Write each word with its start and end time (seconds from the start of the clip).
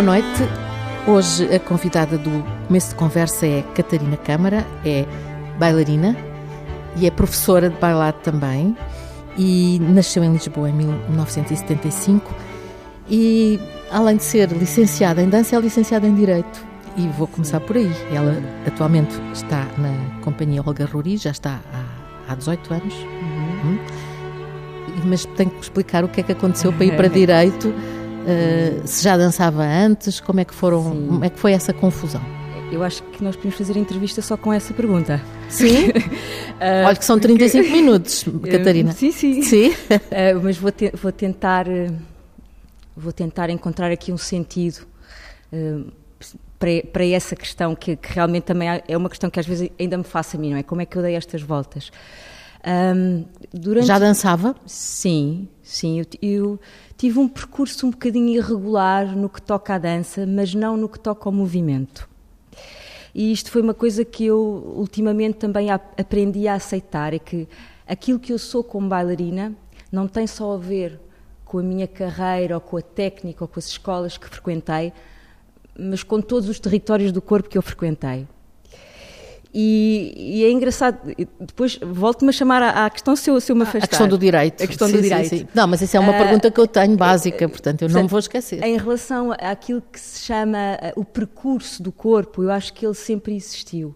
boa 0.00 0.18
noite. 0.18 0.48
Hoje 1.06 1.54
a 1.54 1.60
convidada 1.60 2.16
do 2.16 2.42
começo 2.66 2.88
de 2.88 2.94
conversa 2.94 3.46
é 3.46 3.62
Catarina 3.74 4.16
Câmara, 4.16 4.66
é 4.82 5.04
bailarina 5.58 6.16
e 6.96 7.06
é 7.06 7.10
professora 7.10 7.68
de 7.68 7.76
bailado 7.76 8.16
também 8.22 8.74
e 9.36 9.78
nasceu 9.78 10.24
em 10.24 10.32
Lisboa 10.32 10.70
em 10.70 10.72
1975 10.72 12.34
e 13.10 13.60
além 13.90 14.16
de 14.16 14.24
ser 14.24 14.48
licenciada 14.52 15.20
em 15.20 15.28
dança 15.28 15.54
é 15.54 15.60
licenciada 15.60 16.06
em 16.06 16.14
Direito 16.14 16.64
e 16.96 17.06
vou 17.08 17.26
começar 17.26 17.60
por 17.60 17.76
aí. 17.76 17.92
Ela 18.10 18.42
atualmente 18.66 19.14
está 19.34 19.66
na 19.76 20.22
companhia 20.22 20.62
Olga 20.64 20.86
Ruri, 20.86 21.18
já 21.18 21.30
está 21.30 21.60
há, 21.74 22.32
há 22.32 22.34
18 22.34 22.72
anos. 22.72 22.94
Uhum. 22.94 23.78
Mas 25.04 25.26
tenho 25.26 25.50
que 25.50 25.60
explicar 25.60 26.04
o 26.04 26.08
que 26.08 26.20
é 26.20 26.22
que 26.22 26.32
aconteceu 26.32 26.72
para 26.72 26.86
ir 26.86 26.96
para 26.96 27.08
Direito 27.10 27.74
Uh, 28.20 28.86
se 28.86 29.02
já 29.02 29.16
dançava 29.16 29.62
antes, 29.64 30.20
como 30.20 30.40
é 30.40 30.44
que 30.44 30.54
foram, 30.54 30.82
Sim. 30.82 31.06
como 31.08 31.24
é 31.24 31.30
que 31.30 31.38
foi 31.38 31.52
essa 31.52 31.72
confusão? 31.72 32.20
Eu 32.70 32.84
acho 32.84 33.02
que 33.04 33.24
nós 33.24 33.34
podemos 33.34 33.56
fazer 33.56 33.76
a 33.76 33.78
entrevista 33.78 34.22
só 34.22 34.36
com 34.36 34.52
essa 34.52 34.72
pergunta. 34.72 35.20
Sim? 35.48 35.88
uh, 35.88 36.86
Olha 36.86 36.96
que 36.96 37.04
são 37.04 37.18
35 37.18 37.64
porque... 37.64 37.76
minutos, 37.76 38.24
Catarina. 38.50 38.92
sim, 38.92 39.10
sim. 39.10 39.42
sim? 39.42 39.70
Uh, 39.70 40.40
mas 40.42 40.56
vou, 40.56 40.70
te 40.70 40.90
vou, 40.94 41.10
tentar 41.10 41.66
vou 42.96 43.12
tentar 43.12 43.50
encontrar 43.50 43.90
aqui 43.90 44.12
um 44.12 44.18
sentido 44.18 44.86
para, 46.60 46.82
para 46.92 47.06
essa 47.06 47.34
questão 47.34 47.74
que, 47.74 47.96
que, 47.96 48.12
realmente 48.12 48.44
também 48.44 48.68
é 48.86 48.96
uma 48.96 49.08
questão 49.08 49.30
que 49.30 49.40
às 49.40 49.46
vezes 49.46 49.70
ainda 49.80 49.96
me 49.96 50.04
faço 50.04 50.36
a 50.36 50.38
mim, 50.38 50.50
não 50.50 50.58
é? 50.58 50.62
Como 50.62 50.80
é 50.82 50.86
que 50.86 50.96
eu 50.96 51.02
dei 51.02 51.14
estas 51.14 51.42
voltas? 51.42 51.90
Um, 52.66 53.24
durante... 53.52 53.86
Já 53.86 53.98
dançava? 53.98 54.54
Sim, 54.66 55.48
sim. 55.62 55.98
Eu, 55.98 56.06
eu 56.20 56.60
tive 57.00 57.18
um 57.18 57.26
percurso 57.26 57.86
um 57.86 57.90
bocadinho 57.90 58.28
irregular 58.28 59.16
no 59.16 59.30
que 59.30 59.40
toca 59.40 59.74
à 59.74 59.78
dança, 59.78 60.26
mas 60.26 60.54
não 60.54 60.76
no 60.76 60.86
que 60.86 61.00
toca 61.00 61.30
ao 61.30 61.32
movimento. 61.32 62.06
E 63.14 63.32
isto 63.32 63.50
foi 63.50 63.62
uma 63.62 63.72
coisa 63.72 64.04
que 64.04 64.26
eu 64.26 64.38
ultimamente 64.76 65.38
também 65.38 65.70
aprendi 65.70 66.46
a 66.46 66.56
aceitar, 66.56 67.14
é 67.14 67.18
que 67.18 67.48
aquilo 67.86 68.18
que 68.18 68.34
eu 68.34 68.38
sou 68.38 68.62
como 68.62 68.86
bailarina 68.86 69.56
não 69.90 70.06
tem 70.06 70.26
só 70.26 70.52
a 70.52 70.58
ver 70.58 71.00
com 71.42 71.58
a 71.58 71.62
minha 71.62 71.88
carreira 71.88 72.54
ou 72.54 72.60
com 72.60 72.76
a 72.76 72.82
técnica 72.82 73.44
ou 73.44 73.48
com 73.48 73.58
as 73.58 73.68
escolas 73.68 74.18
que 74.18 74.28
frequentei, 74.28 74.92
mas 75.78 76.02
com 76.02 76.20
todos 76.20 76.50
os 76.50 76.60
territórios 76.60 77.12
do 77.12 77.22
corpo 77.22 77.48
que 77.48 77.56
eu 77.56 77.62
frequentei. 77.62 78.28
E, 79.52 80.14
e, 80.16 80.44
é 80.44 80.50
engraçado, 80.50 80.98
depois 81.40 81.76
volto-me 81.82 82.28
a 82.28 82.32
chamar 82.32 82.62
à, 82.62 82.86
à 82.86 82.90
questão 82.90 83.16
se 83.16 83.28
eu, 83.28 83.40
se 83.40 83.50
eu 83.50 83.56
me 83.56 83.62
afastar. 83.62 83.84
A 83.84 83.88
questão 83.88 84.08
do 84.08 84.16
direito. 84.16 84.62
A 84.62 84.66
questão 84.66 84.86
sim, 84.86 84.94
do 84.94 85.02
direito. 85.02 85.28
Sim. 85.28 85.48
Não, 85.52 85.66
mas 85.66 85.82
isso 85.82 85.96
é 85.96 86.00
uma 86.00 86.12
uh, 86.12 86.18
pergunta 86.18 86.50
que 86.52 86.60
eu 86.60 86.68
tenho 86.68 86.96
básica, 86.96 87.48
portanto 87.48 87.82
eu 87.82 87.88
portanto, 87.88 87.92
não 87.92 88.02
me 88.02 88.08
vou 88.08 88.20
esquecer. 88.20 88.62
Em 88.62 88.78
relação 88.78 89.32
àquilo 89.32 89.82
que 89.82 89.98
se 89.98 90.20
chama 90.20 90.78
uh, 90.96 91.00
o 91.00 91.04
percurso 91.04 91.82
do 91.82 91.90
corpo, 91.90 92.44
eu 92.44 92.50
acho 92.52 92.72
que 92.72 92.86
ele 92.86 92.94
sempre 92.94 93.34
existiu, 93.34 93.94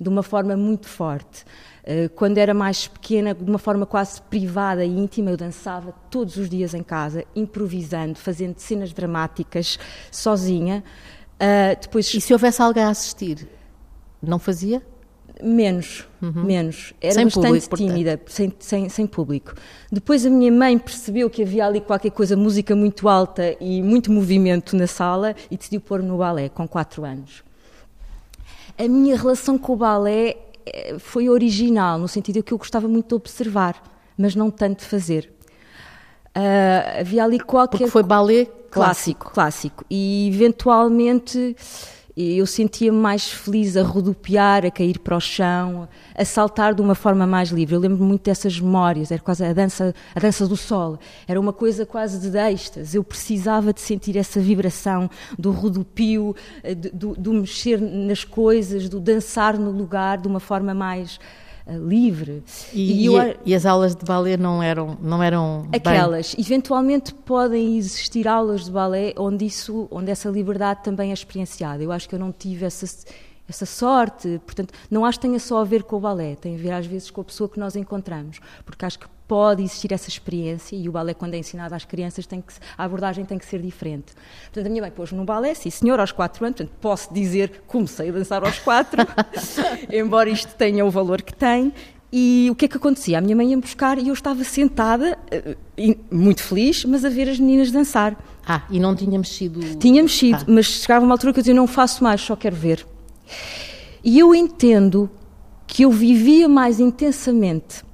de 0.00 0.08
uma 0.08 0.24
forma 0.24 0.56
muito 0.56 0.88
forte. 0.88 1.44
Uh, 1.84 2.10
quando 2.16 2.38
era 2.38 2.52
mais 2.52 2.88
pequena, 2.88 3.32
de 3.32 3.44
uma 3.44 3.58
forma 3.58 3.86
quase 3.86 4.20
privada 4.22 4.84
e 4.84 4.90
íntima, 4.90 5.30
eu 5.30 5.36
dançava 5.36 5.94
todos 6.10 6.36
os 6.36 6.50
dias 6.50 6.74
em 6.74 6.82
casa, 6.82 7.24
improvisando, 7.36 8.18
fazendo 8.18 8.58
cenas 8.58 8.92
dramáticas, 8.92 9.78
sozinha. 10.10 10.82
Uh, 11.36 11.80
depois... 11.80 12.12
E 12.12 12.20
se 12.20 12.32
houvesse 12.32 12.60
alguém 12.60 12.82
a 12.82 12.88
assistir, 12.88 13.48
não 14.20 14.40
fazia? 14.40 14.82
Menos, 15.42 16.06
uhum. 16.22 16.44
menos. 16.44 16.94
Era 17.00 17.14
sem 17.14 17.24
bastante 17.24 17.46
público, 17.46 17.76
tímida, 17.76 18.20
sem, 18.26 18.52
sem, 18.58 18.88
sem, 18.88 19.06
público. 19.06 19.54
Depois 19.92 20.24
a 20.24 20.30
minha 20.30 20.50
mãe 20.50 20.78
percebeu 20.78 21.28
que 21.28 21.42
havia 21.42 21.66
ali 21.66 21.80
qualquer 21.80 22.10
coisa, 22.10 22.36
música 22.36 22.74
muito 22.74 23.08
alta 23.08 23.56
e 23.60 23.82
muito 23.82 24.10
movimento 24.10 24.74
na 24.76 24.86
sala 24.86 25.34
e 25.50 25.56
decidiu 25.56 25.80
pôr 25.80 26.02
no 26.02 26.18
balé 26.18 26.48
com 26.48 26.66
4 26.66 27.04
anos. 27.04 27.44
A 28.78 28.88
minha 28.88 29.16
relação 29.16 29.58
com 29.58 29.74
o 29.74 29.76
balé 29.76 30.36
eh, 30.66 30.96
foi 30.98 31.28
original, 31.28 31.98
no 31.98 32.08
sentido 32.08 32.42
que 32.42 32.52
eu 32.52 32.58
gostava 32.58 32.88
muito 32.88 33.08
de 33.08 33.14
observar, 33.14 33.82
mas 34.16 34.34
não 34.34 34.50
tanto 34.50 34.80
de 34.80 34.86
fazer. 34.86 35.32
Uh, 36.36 37.00
havia 37.00 37.24
ali 37.24 37.40
qualquer. 37.40 37.78
Porque 37.78 37.90
foi 37.90 38.02
balé 38.02 38.46
clássico. 38.70 39.30
Clássico. 39.32 39.84
E 39.90 40.28
eventualmente 40.28 41.56
eu 42.16 42.46
sentia-me 42.46 42.96
mais 42.96 43.28
feliz 43.30 43.76
a 43.76 43.82
rodopiar, 43.82 44.64
a 44.64 44.70
cair 44.70 44.98
para 44.98 45.16
o 45.16 45.20
chão, 45.20 45.86
a 46.14 46.24
saltar 46.24 46.74
de 46.74 46.80
uma 46.80 46.94
forma 46.94 47.26
mais 47.26 47.50
livre. 47.50 47.74
Eu 47.74 47.80
lembro-me 47.80 48.06
muito 48.06 48.24
dessas 48.24 48.58
memórias, 48.58 49.10
era 49.10 49.20
quase 49.20 49.44
a 49.44 49.52
dança, 49.52 49.94
a 50.14 50.20
dança 50.20 50.46
do 50.46 50.56
sol, 50.56 50.98
era 51.28 51.38
uma 51.38 51.52
coisa 51.52 51.84
quase 51.84 52.18
de 52.18 52.38
êxtase. 52.38 52.96
Eu 52.96 53.04
precisava 53.04 53.70
de 53.70 53.82
sentir 53.82 54.16
essa 54.16 54.40
vibração 54.40 55.10
do 55.38 55.50
rodopio, 55.50 56.34
eh, 56.62 56.74
do, 56.74 57.14
do 57.14 57.34
mexer 57.34 57.78
nas 57.78 58.24
coisas, 58.24 58.88
do 58.88 58.98
dançar 58.98 59.58
no 59.58 59.70
lugar 59.70 60.16
de 60.16 60.26
uma 60.26 60.40
forma 60.40 60.72
mais 60.72 61.20
livre. 61.74 62.44
E, 62.72 63.02
e, 63.02 63.06
eu, 63.06 63.36
e, 63.44 63.54
as 63.54 63.66
aulas 63.66 63.94
de 63.96 64.04
balé 64.04 64.36
não 64.36 64.62
eram, 64.62 64.96
não 65.00 65.22
eram 65.22 65.68
aquelas. 65.72 66.34
Bem... 66.34 66.44
Eventualmente 66.44 67.12
podem 67.12 67.76
existir 67.76 68.28
aulas 68.28 68.66
de 68.66 68.70
balé 68.70 69.12
onde 69.16 69.44
isso, 69.44 69.88
onde 69.90 70.10
essa 70.10 70.28
liberdade 70.28 70.82
também 70.84 71.10
é 71.10 71.14
experienciada. 71.14 71.82
Eu 71.82 71.90
acho 71.90 72.08
que 72.08 72.14
eu 72.14 72.18
não 72.18 72.32
tive 72.32 72.64
essa 72.64 72.86
essa 73.48 73.64
sorte, 73.64 74.40
portanto, 74.44 74.74
não 74.90 75.04
acho 75.04 75.20
que 75.20 75.26
tenha 75.26 75.38
só 75.38 75.60
a 75.60 75.64
ver 75.64 75.84
com 75.84 75.96
o 75.96 76.00
balé, 76.00 76.34
tem 76.34 76.56
a 76.56 76.58
ver 76.58 76.72
às 76.72 76.84
vezes 76.84 77.10
com 77.10 77.20
a 77.20 77.24
pessoa 77.24 77.48
que 77.48 77.60
nós 77.60 77.76
encontramos, 77.76 78.40
porque 78.64 78.84
acho 78.84 78.98
que 78.98 79.06
pode 79.26 79.62
existir 79.62 79.92
essa 79.92 80.08
experiência 80.08 80.76
e 80.76 80.88
o 80.88 80.92
balé, 80.92 81.12
quando 81.12 81.34
é 81.34 81.38
ensinado 81.38 81.74
às 81.74 81.84
crianças, 81.84 82.26
tem 82.26 82.40
que, 82.40 82.52
a 82.76 82.84
abordagem 82.84 83.24
tem 83.24 83.38
que 83.38 83.44
ser 83.44 83.60
diferente. 83.60 84.12
Portanto, 84.44 84.66
a 84.66 84.68
minha 84.68 84.82
mãe 84.82 84.90
pôs 84.90 85.12
no 85.12 85.24
balé, 85.24 85.54
sim 85.54 85.70
senhor, 85.70 85.98
aos 85.98 86.12
quatro 86.12 86.44
anos, 86.44 86.58
portanto, 86.58 86.76
posso 86.80 87.12
dizer 87.12 87.62
comecei 87.66 88.08
a 88.08 88.12
dançar 88.12 88.44
aos 88.44 88.58
quatro, 88.58 89.02
embora 89.92 90.30
isto 90.30 90.54
tenha 90.54 90.84
o 90.84 90.90
valor 90.90 91.22
que 91.22 91.34
tem. 91.34 91.72
E 92.12 92.48
o 92.50 92.54
que 92.54 92.66
é 92.66 92.68
que 92.68 92.76
acontecia? 92.76 93.18
A 93.18 93.20
minha 93.20 93.34
mãe 93.34 93.50
ia-me 93.50 93.60
buscar 93.60 93.98
e 93.98 94.08
eu 94.08 94.14
estava 94.14 94.42
sentada, 94.44 95.18
eh, 95.30 95.56
muito 96.10 96.40
feliz, 96.42 96.84
mas 96.84 97.04
a 97.04 97.08
ver 97.08 97.28
as 97.28 97.38
meninas 97.38 97.72
dançar. 97.72 98.16
Ah, 98.46 98.62
e 98.70 98.78
não 98.78 98.94
tinha 98.94 99.18
mexido? 99.18 99.60
Tinha 99.76 100.02
mexido, 100.02 100.38
ah. 100.42 100.44
mas 100.46 100.66
chegava 100.66 101.04
uma 101.04 101.14
altura 101.14 101.32
que 101.32 101.40
eu 101.40 101.42
dizia, 101.42 101.54
não 101.54 101.66
faço 101.66 102.04
mais, 102.04 102.20
só 102.20 102.36
quero 102.36 102.54
ver. 102.54 102.86
E 104.04 104.20
eu 104.20 104.32
entendo 104.32 105.10
que 105.66 105.82
eu 105.82 105.90
vivia 105.90 106.48
mais 106.48 106.78
intensamente 106.78 107.84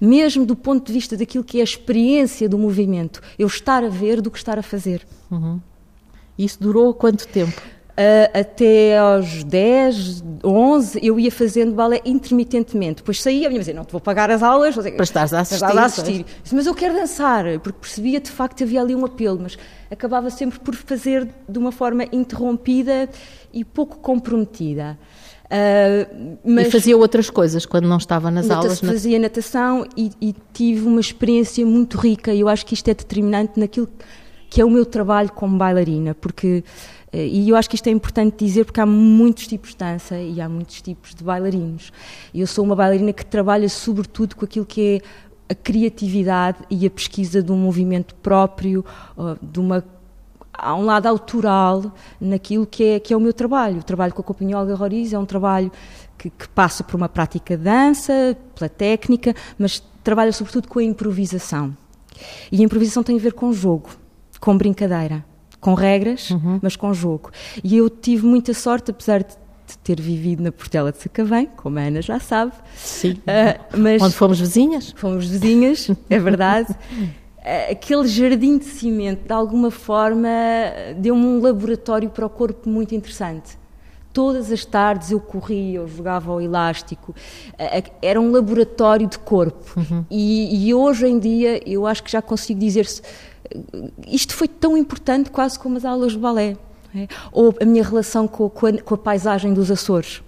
mesmo 0.00 0.44
do 0.44 0.56
ponto 0.56 0.86
de 0.86 0.92
vista 0.92 1.16
daquilo 1.16 1.44
que 1.44 1.58
é 1.58 1.60
a 1.60 1.64
experiência 1.64 2.48
do 2.48 2.58
movimento, 2.58 3.20
eu 3.38 3.46
estar 3.46 3.84
a 3.84 3.88
ver 3.88 4.20
do 4.20 4.30
que 4.30 4.38
estar 4.38 4.58
a 4.58 4.62
fazer. 4.62 5.06
Uhum. 5.30 5.60
Isso 6.38 6.60
durou 6.60 6.92
quanto 6.92 7.26
tempo? 7.28 7.60
Uh, 7.96 8.38
até 8.38 8.98
aos 8.98 9.42
10, 9.42 10.22
11, 10.44 11.00
eu 11.02 11.18
ia 11.18 11.32
fazendo 11.32 11.72
balé 11.72 12.02
intermitentemente. 12.04 12.96
Depois 12.96 13.22
saía, 13.22 13.46
a 13.46 13.48
minha 13.48 13.60
dizer, 13.60 13.72
não 13.72 13.86
te 13.86 13.92
vou 13.92 14.00
pagar 14.02 14.30
as 14.30 14.42
aulas. 14.42 14.74
Para 14.74 15.02
estares 15.02 15.32
a 15.32 15.40
assistir. 15.40 15.64
A 15.64 15.84
assistir. 15.86 16.26
mas 16.52 16.66
eu 16.66 16.74
quero 16.74 16.92
dançar, 16.92 17.44
porque 17.60 17.78
percebia 17.80 18.20
de 18.20 18.30
facto 18.30 18.58
que 18.58 18.64
havia 18.64 18.82
ali 18.82 18.94
um 18.94 19.06
apelo, 19.06 19.38
mas 19.40 19.56
acabava 19.90 20.28
sempre 20.28 20.60
por 20.60 20.74
fazer 20.74 21.26
de 21.48 21.58
uma 21.58 21.72
forma 21.72 22.04
interrompida 22.12 23.08
e 23.50 23.64
pouco 23.64 23.96
comprometida. 23.98 24.98
Uh, 25.46 26.38
mas 26.44 26.66
e 26.66 26.70
fazia 26.72 26.96
outras 26.96 27.30
coisas 27.30 27.64
quando 27.64 27.86
não 27.86 27.98
estava 27.98 28.30
nas 28.30 28.50
aulas? 28.50 28.80
Fazia 28.80 29.18
natação 29.18 29.86
e, 29.96 30.10
e, 30.20 30.34
tive 30.52 30.86
uma 30.86 31.00
experiência 31.00 31.64
muito 31.64 31.96
rica 31.96 32.34
e 32.34 32.40
eu 32.40 32.48
acho 32.48 32.66
que 32.66 32.74
isto 32.74 32.88
é 32.88 32.94
determinante 32.94 33.58
naquilo 33.58 33.88
que 34.50 34.60
é 34.60 34.64
o 34.64 34.70
meu 34.70 34.84
trabalho 34.84 35.30
como 35.30 35.56
bailarina, 35.56 36.14
porque 36.16 36.64
uh, 37.12 37.16
e 37.16 37.48
eu 37.48 37.54
acho 37.54 37.70
que 37.70 37.76
isto 37.76 37.86
é 37.86 37.90
importante 37.90 38.44
dizer 38.44 38.64
porque 38.64 38.80
há 38.80 38.86
muitos 38.86 39.46
tipos 39.46 39.70
de 39.70 39.76
dança 39.76 40.18
e 40.18 40.40
há 40.40 40.48
muitos 40.48 40.82
tipos 40.82 41.14
de 41.14 41.22
bailarinos. 41.22 41.92
Eu 42.34 42.46
sou 42.46 42.64
uma 42.64 42.74
bailarina 42.74 43.12
que 43.12 43.24
trabalha 43.24 43.68
sobretudo 43.68 44.34
com 44.34 44.44
aquilo 44.44 44.66
que 44.66 45.00
é 45.00 45.52
a 45.52 45.54
criatividade 45.54 46.58
e 46.68 46.84
a 46.86 46.90
pesquisa 46.90 47.40
de 47.40 47.52
um 47.52 47.56
movimento 47.56 48.16
próprio, 48.16 48.84
de 49.40 49.60
uma 49.60 49.84
há 50.56 50.74
um 50.74 50.84
lado 50.84 51.06
autoral 51.06 51.92
naquilo 52.20 52.66
que 52.66 52.84
é, 52.84 53.00
que 53.00 53.12
é 53.12 53.16
o 53.16 53.20
meu 53.20 53.32
trabalho. 53.32 53.78
O 53.78 53.82
trabalho 53.82 54.12
com 54.12 54.20
a 54.20 54.24
Companhia 54.24 54.58
Olga 54.58 54.74
Roriz 54.74 55.12
é 55.12 55.18
um 55.18 55.26
trabalho 55.26 55.70
que, 56.18 56.30
que, 56.30 56.48
passa 56.48 56.82
por 56.82 56.96
uma 56.96 57.08
prática 57.08 57.56
de 57.56 57.64
dança, 57.64 58.36
pela 58.54 58.68
técnica, 58.68 59.34
mas 59.58 59.82
trabalha 60.02 60.32
sobretudo 60.32 60.68
com 60.68 60.78
a 60.78 60.84
improvisação. 60.84 61.76
E 62.50 62.60
a 62.60 62.64
improvisação 62.64 63.02
tem 63.02 63.16
a 63.16 63.20
ver 63.20 63.34
com 63.34 63.52
jogo, 63.52 63.90
com 64.40 64.56
brincadeira, 64.56 65.24
com 65.60 65.74
regras, 65.74 66.30
uhum. 66.30 66.58
mas 66.62 66.76
com 66.76 66.92
jogo. 66.94 67.30
E 67.62 67.76
eu 67.76 67.90
tive 67.90 68.26
muita 68.26 68.54
sorte, 68.54 68.90
apesar 68.90 69.22
de 69.22 69.36
ter 69.82 70.00
vivido 70.00 70.42
na 70.42 70.52
Portela 70.52 70.92
de 70.92 70.98
Sacavém, 70.98 71.48
como 71.56 71.78
a 71.78 71.82
Ana 71.82 72.00
já 72.00 72.20
sabe. 72.20 72.52
Sim. 72.76 73.12
Uh, 73.12 73.76
mas 73.76 74.00
Onde 74.00 74.14
fomos 74.14 74.38
vizinhas? 74.38 74.94
Fomos 74.96 75.26
vizinhas, 75.26 75.90
é 76.08 76.18
verdade. 76.18 76.74
Eh, 77.46 77.70
aquele 77.70 78.08
jardim 78.08 78.58
de 78.58 78.64
cimento, 78.64 79.24
de 79.24 79.32
alguma 79.32 79.70
forma, 79.70 80.28
deu-me 80.96 81.24
um 81.24 81.40
laboratório 81.40 82.10
para 82.10 82.26
o 82.26 82.28
corpo 82.28 82.68
muito 82.68 82.92
interessante. 82.92 83.56
Todas 84.12 84.50
as 84.50 84.64
tardes 84.64 85.12
eu 85.12 85.20
corria, 85.20 85.78
eu 85.78 85.86
jogava 85.86 86.32
ao 86.32 86.40
elástico, 86.40 87.14
eh, 87.56 87.84
era 88.02 88.20
um 88.20 88.32
laboratório 88.32 89.06
de 89.06 89.20
corpo. 89.20 89.78
Uhum. 89.78 90.04
E, 90.10 90.66
e, 90.66 90.74
hoje 90.74 91.06
em 91.06 91.20
dia 91.20 91.62
eu 91.64 91.86
acho 91.86 92.02
que 92.02 92.10
já 92.10 92.20
consigo 92.20 92.58
dizer-se. 92.58 93.00
Isto 94.08 94.34
foi 94.34 94.48
tão 94.48 94.76
importante 94.76 95.30
quase 95.30 95.56
como 95.56 95.76
as 95.76 95.84
aulas 95.84 96.12
de 96.12 96.18
balé. 96.18 96.56
é? 96.92 97.06
ou 97.30 97.54
a 97.60 97.64
minha 97.64 97.84
relação 97.84 98.26
com, 98.26 98.50
com, 98.50 98.66
a, 98.66 98.72
com 98.72 98.94
a 98.94 98.98
paisagem 98.98 99.54
dos 99.54 99.70
Açores. 99.70 100.20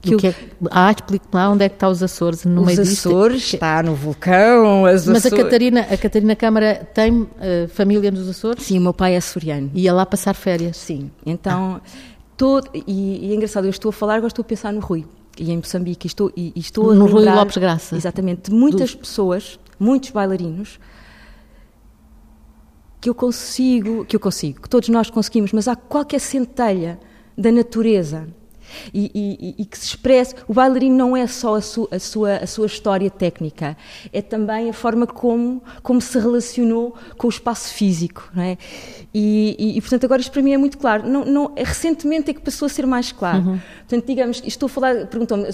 Que 0.00 0.16
que 0.16 0.28
é, 0.28 0.34
ah, 0.70 0.90
explique 0.90 1.26
lá 1.30 1.50
onde 1.50 1.64
é 1.64 1.68
que 1.68 1.74
está 1.74 1.88
os 1.88 2.02
Açores 2.02 2.44
no 2.46 2.62
os 2.62 2.66
meio 2.66 2.82
disto. 2.82 3.08
Açores 3.10 3.52
está 3.52 3.82
no 3.82 3.94
vulcão. 3.94 4.82
Mas 4.82 5.06
Açores... 5.06 5.26
a 5.26 5.36
Catarina, 5.36 5.80
a 5.82 5.96
Catarina 5.96 6.34
Câmara 6.34 6.88
tem 6.94 7.12
uh, 7.22 7.28
família 7.68 8.10
nos 8.10 8.26
Açores? 8.26 8.64
Sim, 8.64 8.78
o 8.78 8.80
meu 8.80 8.94
pai 8.94 9.14
é 9.14 9.18
açoriano. 9.18 9.70
Ia 9.74 9.92
lá 9.92 10.06
passar 10.06 10.34
férias? 10.34 10.78
Sim. 10.78 11.10
Então, 11.24 11.82
ah. 11.84 11.88
todo, 12.34 12.70
e, 12.72 13.26
e, 13.26 13.32
é 13.32 13.34
engraçado, 13.34 13.66
eu 13.66 13.70
estou 13.70 13.90
a 13.90 13.92
falar, 13.92 14.14
agora 14.14 14.28
estou 14.28 14.42
a 14.42 14.46
pensar 14.46 14.72
no 14.72 14.80
Rui. 14.80 15.04
E 15.38 15.50
em 15.52 15.56
Moçambique, 15.58 16.06
e 16.06 16.08
estou, 16.08 16.32
e, 16.34 16.52
e 16.56 16.60
estou 16.60 16.94
no 16.94 17.02
a 17.02 17.06
lembrar, 17.06 17.32
Rui 17.32 17.38
Lopes 17.38 17.56
Graça. 17.58 17.94
Exatamente, 17.94 18.50
de 18.50 18.56
muitas 18.56 18.92
Do... 18.92 18.98
pessoas, 18.98 19.60
muitos 19.78 20.10
bailarinos, 20.10 20.80
que 23.00 23.08
eu 23.08 23.14
consigo, 23.14 24.04
que 24.06 24.16
eu 24.16 24.20
consigo, 24.20 24.62
que 24.62 24.68
todos 24.68 24.88
nós 24.88 25.10
conseguimos, 25.10 25.52
mas 25.52 25.68
há 25.68 25.76
qualquer 25.76 26.20
centelha 26.20 26.98
da 27.36 27.52
natureza 27.52 28.28
e, 28.92 29.10
e, 29.14 29.62
e, 29.62 29.64
que 29.64 29.78
se 29.78 29.86
expresse. 29.86 30.34
O 30.46 30.54
bailarino 30.54 30.96
não 30.96 31.16
é 31.16 31.26
só 31.26 31.56
a, 31.56 31.60
su, 31.60 31.88
a, 31.90 31.98
sua, 31.98 32.36
a 32.36 32.46
sua 32.46 32.66
história 32.66 33.10
técnica, 33.10 33.76
é 34.12 34.22
também 34.22 34.70
a 34.70 34.72
forma 34.72 35.06
como, 35.06 35.62
como 35.82 36.00
se 36.00 36.18
relacionou 36.18 36.94
com 37.16 37.26
o 37.26 37.30
espaço 37.30 37.72
físico. 37.74 38.30
Não 38.34 38.42
é? 38.42 38.58
E, 39.12 39.76
e, 39.76 39.80
portanto, 39.80 40.04
agora 40.04 40.20
isto 40.20 40.30
para 40.30 40.40
mim 40.40 40.52
é 40.52 40.58
muito 40.58 40.78
claro. 40.78 41.08
Não, 41.08 41.24
não, 41.24 41.52
recentemente 41.56 42.30
é 42.30 42.34
que 42.34 42.40
passou 42.40 42.66
a 42.66 42.68
ser 42.68 42.86
mais 42.86 43.10
claro. 43.10 43.38
Uhum. 43.38 43.60
Portanto, 43.78 44.06
digamos, 44.06 44.42
estou 44.46 44.66
a 44.66 44.70
falar, 44.70 45.06
perguntou-me, 45.06 45.48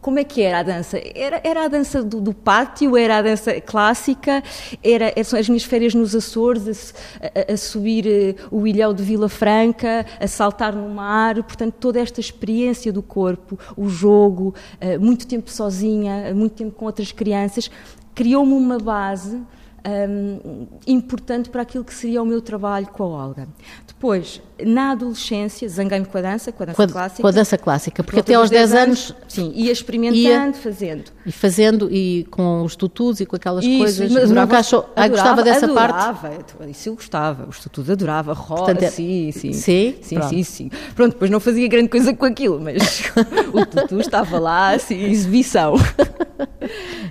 como 0.00 0.18
é 0.18 0.24
que 0.24 0.40
era 0.40 0.60
a 0.60 0.62
dança? 0.62 0.98
Era, 1.14 1.40
era 1.44 1.64
a 1.64 1.68
dança 1.68 2.02
do, 2.02 2.20
do, 2.20 2.32
pátio, 2.32 2.96
era 2.96 3.18
a 3.18 3.22
dança 3.22 3.60
clássica, 3.60 4.42
era, 4.82 5.12
eram 5.14 5.38
as 5.38 5.48
minhas 5.48 5.64
férias 5.64 5.94
nos 5.94 6.14
Açores, 6.14 6.94
a, 7.20 7.50
a, 7.50 7.54
a 7.54 7.56
subir 7.56 8.06
uh, 8.06 8.56
o 8.56 8.66
ilhéu 8.66 8.94
de 8.94 9.02
Vila 9.02 9.28
Franca, 9.28 10.06
a 10.18 10.26
saltar 10.26 10.74
no 10.74 10.88
mar, 10.88 11.34
portanto, 11.42 11.74
toda 11.78 12.00
esta 12.00 12.20
experiência 12.20 12.90
do 12.90 13.02
corpo, 13.02 13.58
o 13.76 13.88
jogo, 13.90 14.54
uh, 14.80 14.98
muito 14.98 15.26
tempo 15.26 15.50
sozinha, 15.50 16.32
muito 16.34 16.54
tempo 16.54 16.70
com 16.70 16.86
outras 16.86 17.12
crianças, 17.12 17.70
criou-me 18.14 18.54
uma 18.54 18.78
base 18.78 19.42
um, 19.86 20.66
importante 20.86 21.48
para 21.48 21.62
aquilo 21.62 21.84
que 21.84 21.94
seria 21.94 22.22
o 22.22 22.26
meu 22.26 22.40
trabalho 22.40 22.86
com 22.86 23.04
a 23.04 23.06
Olga. 23.06 23.48
Depois, 23.86 24.42
na 24.62 24.90
adolescência, 24.90 25.66
zanguei-me 25.68 26.04
com 26.04 26.18
a 26.18 26.20
dança, 26.20 26.52
com 26.52 26.62
a 26.62 26.66
dança 26.66 26.76
com 26.76 26.82
a, 26.82 26.88
clássica. 26.88 27.22
Com 27.22 27.28
a 27.28 27.30
dança 27.30 27.58
clássica, 27.58 28.04
porque 28.04 28.20
até 28.20 28.34
aos 28.34 28.50
10 28.50 28.74
anos, 28.74 29.10
anos. 29.10 29.14
Sim, 29.28 29.52
ia 29.54 29.72
experimentando, 29.72 30.18
ia, 30.18 30.52
fazendo. 30.52 31.04
E 31.24 31.32
fazendo, 31.32 31.88
e 31.90 32.26
com 32.30 32.62
os 32.62 32.76
tutus 32.76 33.20
e 33.20 33.26
com 33.26 33.36
aquelas 33.36 33.64
isso, 33.64 33.78
coisas. 33.78 34.12
Mas 34.12 34.24
adorava, 34.24 34.58
achou, 34.58 34.80
adorava, 34.80 35.08
gostava 35.08 35.42
dessa 35.42 35.66
adorava, 35.66 36.28
parte? 36.28 36.70
Isso 36.70 36.88
eu 36.88 36.94
gostava, 36.94 37.48
os 37.48 37.60
tutus 37.60 37.88
adorava, 37.88 38.32
roda, 38.32 38.64
Portanto, 38.64 38.82
é, 38.82 38.90
sim, 38.90 39.32
sim. 39.32 39.52
Sim? 39.52 39.94
Sim, 40.02 40.22
sim, 40.22 40.42
sim. 40.42 40.70
Pronto, 40.94 41.12
depois 41.12 41.30
não 41.30 41.40
fazia 41.40 41.66
grande 41.68 41.88
coisa 41.88 42.12
com 42.12 42.26
aquilo, 42.26 42.60
mas 42.60 43.02
o 43.52 43.64
tutu 43.64 44.00
estava 44.00 44.38
lá, 44.38 44.74
assim, 44.74 45.04
exibição. 45.04 45.74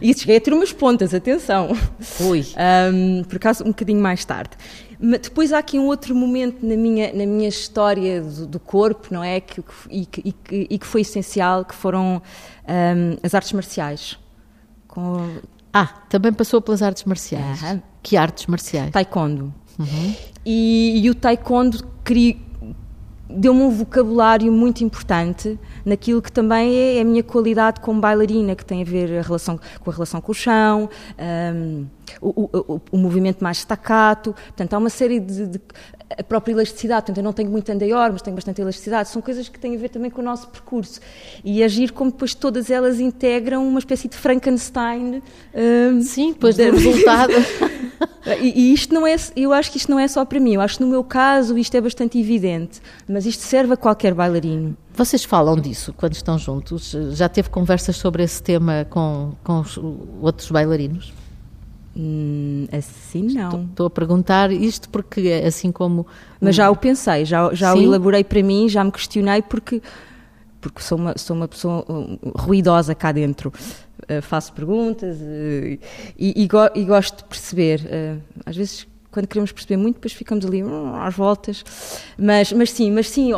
E 0.01 0.13
cheguei 0.13 0.37
a 0.37 0.41
ter 0.41 0.53
umas 0.53 0.71
pontas, 0.71 1.13
atenção. 1.13 1.69
Ui. 2.21 2.45
Um, 2.93 3.23
por 3.23 3.37
acaso, 3.37 3.63
um 3.63 3.67
bocadinho 3.67 4.01
mais 4.01 4.25
tarde. 4.25 4.51
Mas 4.99 5.21
depois 5.21 5.51
há 5.51 5.57
aqui 5.57 5.77
um 5.77 5.87
outro 5.87 6.15
momento 6.15 6.65
na 6.65 6.75
minha, 6.75 7.13
na 7.13 7.25
minha 7.25 7.49
história 7.49 8.21
do, 8.21 8.47
do 8.47 8.59
corpo, 8.59 9.07
não 9.11 9.23
é? 9.23 9.39
Que, 9.39 9.63
e, 9.89 10.05
que, 10.05 10.33
e, 10.51 10.77
que, 10.77 10.85
foi 10.85 11.01
essencial, 11.01 11.65
que 11.65 11.75
foram 11.75 12.21
um, 12.67 13.17
as 13.21 13.33
artes 13.33 13.51
marciais. 13.53 14.17
Com... 14.87 15.37
Ah, 15.73 15.87
também 16.09 16.31
passou 16.31 16.61
pelas 16.61 16.81
artes 16.81 17.03
marciais. 17.03 17.61
Uhum. 17.61 17.81
Que 18.01 18.15
artes 18.15 18.45
marciais? 18.45 18.91
Taekwondo. 18.91 19.53
Uhum. 19.77 20.15
E, 20.45 21.01
e, 21.03 21.09
o 21.09 21.15
taekwondo 21.15 21.85
deu-me 23.29 23.61
um 23.61 23.69
vocabulário 23.69 24.51
muito 24.51 24.83
importante 24.83 25.59
naquilo 25.83 26.21
que 26.21 26.31
também 26.31 26.97
é 26.97 27.01
a 27.01 27.03
minha 27.03 27.23
qualidade 27.23 27.79
como 27.79 27.99
bailarina, 27.99 28.55
que 28.55 28.65
tem 28.65 28.81
a 28.81 28.85
ver 28.85 29.19
a 29.19 29.21
relação, 29.21 29.59
com 29.79 29.89
a 29.89 29.93
relação 29.93 30.21
com 30.21 30.31
o 30.31 30.35
chão, 30.35 30.89
um, 31.55 31.85
o, 32.21 32.49
o, 32.51 32.81
o, 32.91 32.97
movimento 32.97 33.43
mais 33.43 33.57
staccato. 33.57 34.33
Portanto, 34.33 34.73
há 34.73 34.77
uma 34.77 34.89
série 34.89 35.19
de, 35.19 35.47
de, 35.47 35.61
a 36.17 36.23
própria 36.23 36.53
elasticidade. 36.53 37.01
Portanto, 37.01 37.17
eu 37.17 37.23
não 37.23 37.33
tenho 37.33 37.49
muito 37.49 37.69
andaior, 37.71 38.11
mas 38.11 38.21
tenho 38.21 38.35
bastante 38.35 38.61
elasticidade. 38.61 39.09
São 39.09 39.21
coisas 39.21 39.49
que 39.49 39.59
têm 39.59 39.75
a 39.75 39.77
ver 39.79 39.89
também 39.89 40.11
com 40.11 40.21
o 40.21 40.23
nosso 40.23 40.47
percurso. 40.47 40.99
E 41.43 41.63
agir 41.63 41.91
como 41.91 42.11
depois 42.11 42.33
todas 42.33 42.69
elas 42.69 42.99
integram 42.99 43.67
uma 43.67 43.79
espécie 43.79 44.07
de 44.07 44.15
Frankenstein. 44.15 45.21
Um, 45.53 46.01
Sim, 46.01 46.33
depois 46.33 46.55
do 46.55 46.63
resultado. 46.63 47.33
e, 48.41 48.69
e, 48.69 48.73
isto 48.73 48.93
não 48.93 49.05
é, 49.05 49.15
eu 49.35 49.53
acho 49.53 49.71
que 49.71 49.77
isto 49.77 49.89
não 49.89 49.99
é 49.99 50.07
só 50.07 50.23
para 50.25 50.39
mim. 50.39 50.53
Eu 50.53 50.61
acho 50.61 50.77
que 50.77 50.83
no 50.83 50.89
meu 50.89 51.03
caso 51.03 51.57
isto 51.57 51.75
é 51.75 51.81
bastante 51.81 52.19
evidente. 52.19 52.81
Mas 53.07 53.25
isto 53.25 53.41
serve 53.41 53.73
a 53.73 53.77
qualquer 53.77 54.13
bailarino. 54.13 54.75
Vocês 54.93 55.23
falam 55.23 55.55
disso 55.55 55.93
quando 55.93 56.13
estão 56.13 56.37
juntos? 56.37 56.95
Já 57.11 57.27
teve 57.27 57.49
conversas 57.49 57.95
sobre 57.97 58.23
esse 58.23 58.41
tema 58.41 58.85
com, 58.89 59.33
com 59.43 59.59
os 59.59 59.79
outros 60.21 60.49
bailarinos? 60.49 61.13
Hum, 61.97 62.67
assim 62.71 63.27
não. 63.33 63.63
Estou 63.63 63.87
a 63.87 63.89
perguntar 63.89 64.51
isto 64.51 64.89
porque, 64.89 65.41
assim 65.45 65.71
como. 65.71 66.05
Mas 66.41 66.55
já 66.55 66.69
o 66.69 66.75
pensei, 66.75 67.23
já, 67.23 67.53
já 67.53 67.73
o 67.73 67.81
elaborei 67.81 68.23
para 68.23 68.43
mim, 68.43 68.67
já 68.67 68.83
me 68.83 68.91
questionei 68.91 69.41
porque, 69.41 69.81
porque 70.59 70.81
sou, 70.81 70.97
uma, 70.97 71.17
sou 71.17 71.35
uma 71.35 71.47
pessoa 71.47 71.85
ruidosa 72.37 72.93
cá 72.93 73.13
dentro. 73.13 73.53
Uh, 74.03 74.21
faço 74.21 74.53
perguntas 74.53 75.17
uh, 75.17 75.79
e, 76.17 76.43
e, 76.43 76.47
go, 76.47 76.69
e, 76.75 76.83
gosto 76.83 77.17
de 77.17 77.23
perceber. 77.23 77.81
Uh, 77.81 78.21
às 78.45 78.55
vezes, 78.55 78.85
quando 79.09 79.27
queremos 79.27 79.51
perceber 79.51 79.77
muito, 79.77 79.95
depois 79.95 80.13
ficamos 80.13 80.45
ali 80.45 80.63
hum, 80.63 80.95
às 80.95 81.15
voltas. 81.15 81.63
Mas, 82.17 82.51
mas 82.51 82.71
sim, 82.71 82.91
mas 82.91 83.09
sim, 83.09 83.31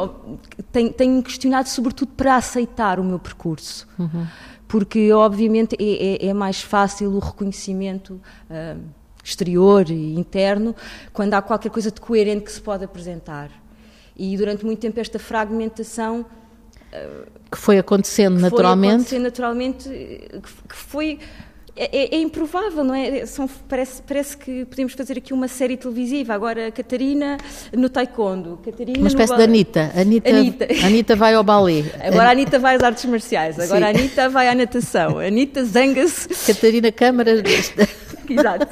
tenho, 0.72 0.92
tenho 0.92 1.24
questionado 1.24 1.70
sobretudo 1.70 2.12
para 2.14 2.36
aceitar 2.36 3.00
o 3.00 3.04
meu 3.04 3.20
percurso. 3.20 3.88
Uhum 3.98 4.26
porque 4.70 5.14
obviamente 5.14 5.78
é, 5.80 6.26
é, 6.26 6.28
é 6.28 6.34
mais 6.34 6.62
fácil 6.62 7.12
o 7.12 7.20
reconhecimento 7.20 8.20
exterior 9.24 9.90
e 9.90 10.16
interno 10.16 10.76
quando 11.14 11.34
há 11.34 11.42
qualquer 11.42 11.70
coisa 11.70 11.92
de 11.92 12.02
coerente 12.02 12.44
que 12.44 12.52
se 12.52 12.62
pode 12.62 12.84
apresentar. 12.84 13.50
E 14.16 14.36
durante 14.36 14.66
muito 14.66 14.80
tempo 14.80 15.00
esta 15.00 15.20
fragmentação 15.20 16.26
que 17.52 17.58
foi 17.58 17.78
acontecendo 17.78 18.36
que 18.36 18.42
naturalmente, 18.42 18.88
foi 18.88 18.94
acontecendo 18.94 19.24
naturalmente, 19.24 19.90
que 19.90 20.76
foi 20.76 21.20
é, 21.80 21.90
é, 21.96 22.16
é, 22.16 22.20
improvável, 22.20 22.84
não 22.84 22.96
é? 22.96 23.24
São, 23.28 23.48
parece, 23.48 24.02
parece 24.02 24.36
que 24.36 24.66
podemos 24.66 24.94
fazer 24.94 25.20
aqui 25.20 25.32
uma 25.32 25.48
série 25.48 25.78
televisiva. 25.78 26.34
Agora, 26.34 26.72
Catarina 26.72 27.38
no 27.72 27.88
taekwondo. 27.88 28.60
Catarina 28.66 28.98
uma 28.98 29.08
espécie 29.08 29.36
de 29.36 29.44
Anitta. 29.44 29.92
Anitta. 29.96 30.30
Anitta. 30.30 30.68
Anitta 30.84 31.16
vai 31.16 31.36
ao 31.36 31.44
balé. 31.44 31.84
Agora 32.02 32.30
a 32.30 32.32
Anitta 32.32 32.58
vai 32.58 32.76
às 32.76 32.84
artes 32.84 33.06
marciais. 33.06 33.60
Agora 33.60 33.80
Sim. 33.80 33.86
a 33.86 33.90
Anitta 33.90 34.30
vai 34.30 34.48
à 34.50 34.56
natação. 34.56 35.20
A 35.20 35.26
Anitta 35.26 35.64
zanga-se. 35.64 36.30
Catarina 36.52 36.92
Câmara. 36.92 37.32
Exato. 38.28 38.68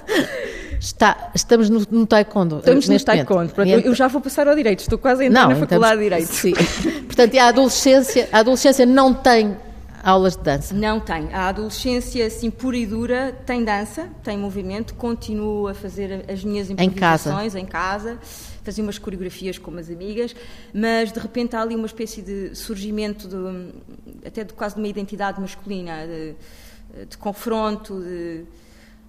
Está, 0.85 1.31
estamos 1.33 1.67
no, 1.67 1.81
no 1.89 2.05
taekwondo. 2.05 2.59
Estamos 2.59 2.87
no 2.87 2.99
taekwondo. 3.03 3.51
Pronto, 3.51 3.67
eu, 3.67 3.95
já 3.95 4.07
vou 4.07 4.21
passar 4.21 4.47
ao 4.47 4.53
direito. 4.53 4.81
Estou 4.81 4.99
quase 4.99 5.23
a 5.23 5.25
entrar 5.25 5.41
não, 5.41 5.49
na 5.49 5.55
faculdade 5.55 6.05
estamos, 6.05 6.29
de 6.29 6.51
direito. 6.51 6.83
Sim. 6.83 7.01
Portanto, 7.07 7.37
a 7.39 7.47
adolescência, 7.47 8.29
a 8.31 8.39
adolescência 8.39 8.85
não 8.85 9.11
tem 9.11 9.57
aulas 10.03 10.35
de 10.35 10.43
dança? 10.43 10.75
Não 10.75 10.99
tem. 10.99 11.33
A 11.33 11.47
adolescência, 11.47 12.27
assim, 12.27 12.51
pura 12.51 12.77
e 12.77 12.85
dura, 12.85 13.35
tem 13.47 13.63
dança, 13.63 14.07
tem 14.23 14.37
movimento, 14.37 14.93
continuo 14.93 15.67
a 15.67 15.73
fazer 15.73 16.23
as 16.31 16.43
minhas 16.43 16.69
improvisações 16.69 17.55
em 17.55 17.65
casa, 17.65 18.13
em 18.13 18.15
casa 18.15 18.19
fazia 18.63 18.83
umas 18.83 18.97
coreografias 18.97 19.59
com 19.59 19.69
umas 19.69 19.91
amigas, 19.91 20.35
mas 20.73 21.11
de 21.11 21.19
repente 21.19 21.55
há 21.55 21.61
ali 21.61 21.75
uma 21.75 21.85
espécie 21.85 22.23
de 22.23 22.55
surgimento, 22.55 23.27
de, 23.27 24.27
até 24.27 24.43
de 24.43 24.53
quase 24.53 24.73
de 24.73 24.81
uma 24.81 24.87
identidade 24.87 25.39
masculina, 25.39 26.07
de, 26.07 27.05
de 27.05 27.15
confronto, 27.15 28.01
de, 28.01 28.43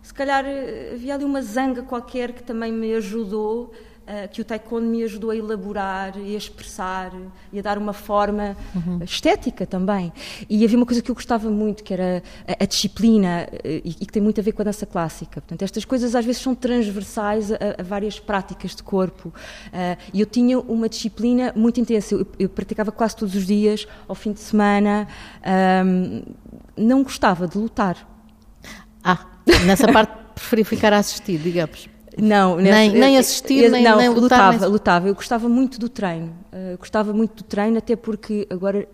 se 0.06 0.14
calhar 0.14 0.44
havia 0.94 1.16
ali 1.16 1.24
uma 1.24 1.42
zanga 1.42 1.82
qualquer 1.82 2.30
que 2.30 2.40
também 2.40 2.72
me 2.72 2.94
ajudou 2.94 3.72
uh, 4.06 4.28
que 4.30 4.40
o 4.40 4.44
taekwondo 4.44 4.86
me 4.86 5.02
ajudou 5.02 5.30
a 5.30 5.36
elaborar 5.36 6.16
e 6.16 6.36
a 6.36 6.38
expressar 6.38 7.10
e 7.52 7.58
a 7.58 7.62
dar 7.62 7.76
uma 7.76 7.92
forma 7.92 8.56
uhum. 8.72 9.02
estética 9.02 9.66
também. 9.66 10.12
E 10.48 10.64
havia 10.64 10.76
uma 10.76 10.86
coisa 10.86 11.02
que 11.02 11.10
eu 11.10 11.14
gostava 11.14 11.50
muito, 11.50 11.82
que 11.82 11.92
era 11.92 12.22
a, 12.46 12.62
a 12.62 12.66
disciplina 12.66 13.48
uh, 13.52 13.58
e, 13.66 13.96
e, 14.00 14.06
que 14.06 14.12
tem 14.12 14.22
muito 14.22 14.40
a 14.40 14.44
ver 14.44 14.52
com 14.52 14.62
a 14.62 14.66
dança 14.66 14.86
clássica. 14.86 15.40
Portanto, 15.40 15.62
estas 15.62 15.84
coisas 15.84 16.14
às 16.14 16.24
vezes 16.24 16.40
são 16.40 16.54
transversais 16.54 17.50
a, 17.50 17.56
a 17.76 17.82
várias 17.82 18.20
práticas 18.20 18.76
de 18.76 18.84
corpo. 18.84 19.34
E 20.14 20.20
eu 20.20 20.26
tinha 20.26 20.60
uma 20.60 20.88
disciplina 20.88 21.52
muito 21.56 21.80
intensa. 21.80 22.14
Eu, 22.14 22.24
eu, 22.38 22.48
praticava 22.48 22.92
quase 22.92 23.16
todos 23.16 23.34
os 23.34 23.44
dias, 23.44 23.88
ao 24.06 24.14
fim 24.14 24.32
de 24.32 24.38
semana. 24.38 25.08
Um, 25.84 26.22
não 26.76 27.02
gostava 27.02 27.48
de 27.48 27.58
lutar. 27.58 28.08
Ah, 29.02 29.35
nessa 29.64 29.90
parte 29.92 30.26
preferi 30.34 30.64
ficar 30.64 30.92
a 30.92 30.98
assistir, 30.98 31.38
digamos. 31.38 31.88
Não, 32.18 32.56
nem, 32.56 32.90
nem 32.90 33.18
assistir, 33.18 33.70
nem, 33.70 33.84
não, 33.84 33.98
nem 33.98 34.08
lutar. 34.08 34.22
Lutava, 34.22 34.58
nem... 34.58 34.68
lutava. 34.68 35.08
Eu 35.08 35.14
gostava 35.14 35.48
muito 35.48 35.78
do 35.78 35.88
treino. 35.88 36.34
Uh, 36.52 36.78
gostava 36.78 37.12
muito 37.12 37.36
do 37.36 37.44
treino, 37.44 37.76
até 37.76 37.94
porque 37.94 38.46
agora 38.50 38.88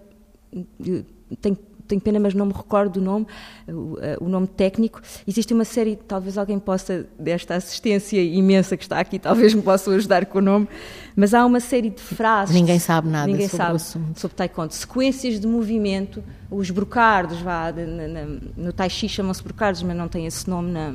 tenho 1.41 1.57
tenho 1.87 2.01
pena, 2.01 2.19
mas 2.19 2.35
não 2.35 2.47
me 2.47 2.53
recordo 2.53 2.95
do 2.95 3.01
nome, 3.01 3.27
o, 3.69 3.97
o, 4.21 4.29
nome 4.29 4.47
técnico. 4.47 5.01
Existe 5.27 5.53
uma 5.53 5.65
série, 5.65 5.97
talvez 5.97 6.39
alguém 6.39 6.59
possa, 6.59 7.07
desta 7.19 7.55
assistência 7.55 8.23
imensa 8.23 8.77
que 8.77 8.85
está 8.85 8.99
aqui, 8.99 9.19
talvez 9.19 9.55
me 9.55 9.63
possa 9.63 9.91
ajudar 9.91 10.27
com 10.27 10.39
o 10.39 10.43
nome, 10.43 10.69
mas 11.15 11.35
há 11.35 11.45
uma 11.45 11.61
série 11.61 11.91
de 11.91 12.01
frases. 12.01 12.55
Ninguém 12.55 12.79
sabe 12.79 13.09
nada 13.09 13.27
ninguém 13.27 13.49
sobre 13.49 13.57
sabe 13.57 13.73
o 13.73 13.77
assunto. 13.77 14.21
sobre 14.21 14.37
taekwondo. 14.37 14.73
Sequências 14.73 15.41
de 15.41 15.47
movimento, 15.47 16.23
os 16.51 16.71
brocardos, 16.71 17.41
vá, 17.41 17.73
na, 17.73 18.09
na, 18.09 18.39
no 18.57 18.73
tai 18.73 18.89
chi 18.89 19.09
chamam-se 19.09 19.43
brocardos, 19.43 19.83
mas 19.83 19.97
não 19.97 20.09
tem 20.09 20.27
esse 20.27 20.49
nome 20.49 20.71
na, 20.71 20.95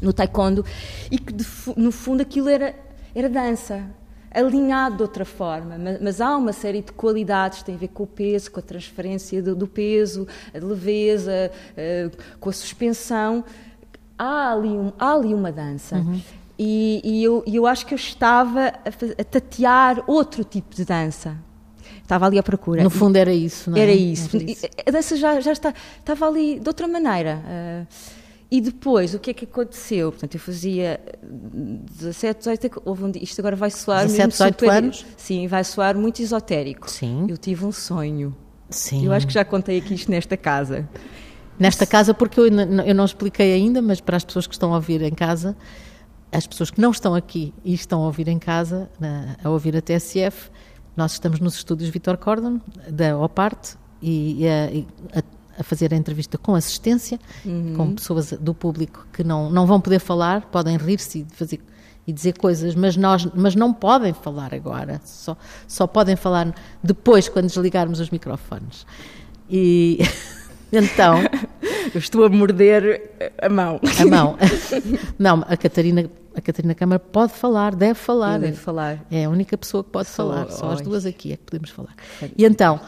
no 0.00 0.12
taekwondo, 0.12 0.64
e 1.10 1.18
que 1.18 1.32
de, 1.32 1.46
no 1.76 1.90
fundo 1.90 2.20
aquilo 2.22 2.48
era, 2.48 2.74
era 3.14 3.28
dança 3.28 3.84
alinhado 4.40 4.96
de 4.96 5.02
outra 5.02 5.24
forma, 5.24 5.78
mas, 5.78 6.00
mas, 6.00 6.20
há 6.20 6.36
uma 6.36 6.52
série 6.52 6.82
de 6.82 6.92
qualidades 6.92 7.60
que 7.60 7.64
têm 7.64 7.74
a 7.74 7.78
ver 7.78 7.88
com 7.88 8.02
o 8.02 8.06
peso, 8.06 8.50
com 8.50 8.60
a 8.60 8.62
transferência 8.62 9.42
do, 9.42 9.54
do 9.54 9.66
peso, 9.66 10.26
a 10.54 10.64
leveza, 10.64 11.50
uh, 11.72 12.16
com 12.38 12.50
a 12.50 12.52
suspensão. 12.52 13.44
Há 14.18 14.52
ali, 14.52 14.68
um, 14.68 14.92
há 14.98 15.12
ali 15.12 15.34
uma 15.34 15.52
dança. 15.52 15.96
Uhum. 15.96 16.20
E, 16.58 17.00
e 17.04 17.24
eu, 17.24 17.44
eu, 17.46 17.66
acho 17.66 17.84
que 17.84 17.92
eu 17.92 17.96
estava 17.96 18.68
a, 18.68 19.20
a, 19.20 19.24
tatear 19.24 20.02
outro 20.06 20.42
tipo 20.44 20.74
de 20.74 20.84
dança. 20.84 21.36
Estava 22.02 22.26
ali 22.26 22.38
à 22.38 22.42
procura. 22.42 22.82
No 22.82 22.90
fundo 22.90 23.16
era 23.16 23.32
isso, 23.32 23.70
não 23.70 23.76
é? 23.76 23.82
Era 23.82 23.92
isso. 23.92 24.36
Era 24.36 24.50
isso. 24.50 24.66
A 24.86 24.90
dança 24.90 25.16
já, 25.16 25.40
já 25.40 25.52
está, 25.52 25.74
estava 25.98 26.26
ali 26.26 26.60
de 26.60 26.68
outra 26.68 26.86
maneira. 26.86 27.42
Uh, 27.44 27.86
e 28.50 28.60
depois, 28.60 29.12
o 29.12 29.18
que 29.18 29.30
é 29.30 29.34
que 29.34 29.44
aconteceu? 29.44 30.12
Portanto, 30.12 30.34
eu 30.34 30.40
fazia 30.40 31.00
17, 31.22 32.38
18, 32.38 32.82
houve 32.84 33.04
um 33.04 33.10
dia, 33.10 33.22
isto 33.22 33.40
agora 33.40 33.56
vai 33.56 33.70
soar 33.70 34.06
17, 34.06 34.28
18 34.28 34.60
super, 34.60 34.70
anos? 34.70 35.06
Sim, 35.16 35.48
vai 35.48 35.64
soar 35.64 35.96
muito 35.96 36.22
esotérico. 36.22 36.88
Sim. 36.88 37.26
Eu 37.28 37.36
tive 37.36 37.64
um 37.64 37.72
sonho. 37.72 38.36
Sim. 38.70 39.04
Eu 39.04 39.12
acho 39.12 39.26
que 39.26 39.32
já 39.32 39.44
contei 39.44 39.78
aqui 39.78 39.94
isto 39.94 40.10
nesta 40.10 40.36
casa. 40.36 40.88
Nesta 41.58 41.86
casa, 41.86 42.14
porque 42.14 42.38
eu, 42.38 42.46
eu 42.46 42.94
não 42.94 43.04
expliquei 43.04 43.52
ainda, 43.52 43.82
mas 43.82 44.00
para 44.00 44.16
as 44.16 44.24
pessoas 44.24 44.46
que 44.46 44.54
estão 44.54 44.72
a 44.72 44.76
ouvir 44.76 45.02
em 45.02 45.14
casa, 45.14 45.56
as 46.30 46.46
pessoas 46.46 46.70
que 46.70 46.80
não 46.80 46.90
estão 46.92 47.14
aqui 47.14 47.52
e 47.64 47.74
estão 47.74 48.02
a 48.02 48.06
ouvir 48.06 48.28
em 48.28 48.38
casa, 48.38 48.88
a 49.42 49.50
ouvir 49.50 49.76
a 49.76 49.80
TSF, 49.80 50.50
nós 50.96 51.12
estamos 51.12 51.40
nos 51.40 51.56
estúdios 51.56 51.90
Vitor 51.90 52.16
Cordon, 52.16 52.60
da 52.88 53.18
OPART, 53.18 53.76
e 54.00 54.46
a, 54.46 55.18
a 55.18 55.22
a 55.58 55.62
fazer 55.62 55.92
a 55.92 55.96
entrevista 55.96 56.38
com 56.38 56.54
assistência, 56.54 57.18
uhum. 57.44 57.74
com 57.76 57.94
pessoas 57.94 58.32
do 58.32 58.54
público 58.54 59.06
que 59.12 59.24
não, 59.24 59.50
não 59.50 59.66
vão 59.66 59.80
poder 59.80 59.98
falar, 59.98 60.42
podem 60.42 60.76
rir-se 60.76 61.20
e 61.20 61.26
fazer 61.34 61.60
e 62.06 62.12
dizer 62.12 62.38
coisas, 62.38 62.74
mas 62.76 62.96
nós 62.96 63.26
mas 63.34 63.56
não 63.56 63.72
podem 63.72 64.12
falar 64.12 64.54
agora, 64.54 65.00
só 65.04 65.36
só 65.66 65.86
podem 65.86 66.14
falar 66.14 66.54
depois 66.82 67.28
quando 67.28 67.46
desligarmos 67.46 67.98
os 67.98 68.10
microfones. 68.10 68.86
E 69.50 69.98
então, 70.72 71.18
eu 71.92 71.98
estou 71.98 72.24
a 72.24 72.28
morder 72.28 73.10
a 73.42 73.48
mão. 73.48 73.80
A 74.00 74.06
mão. 74.06 74.38
Não, 75.18 75.44
a 75.48 75.56
Catarina 75.56 76.08
a 76.36 76.40
Catarina 76.40 76.74
Câmara 76.74 76.98
pode 76.98 77.32
falar, 77.32 77.74
deve 77.74 77.94
falar. 77.94 78.38
Deve 78.38 78.56
falar. 78.58 79.06
É 79.10 79.24
a 79.24 79.30
única 79.30 79.56
pessoa 79.56 79.82
que 79.82 79.88
pode 79.88 80.08
falar, 80.10 80.50
só 80.50 80.70
as 80.70 80.82
duas 80.82 81.06
aqui 81.06 81.32
é 81.32 81.36
que 81.36 81.44
podemos 81.44 81.70
falar. 81.70 81.94
E 82.36 82.44
então, 82.44 82.78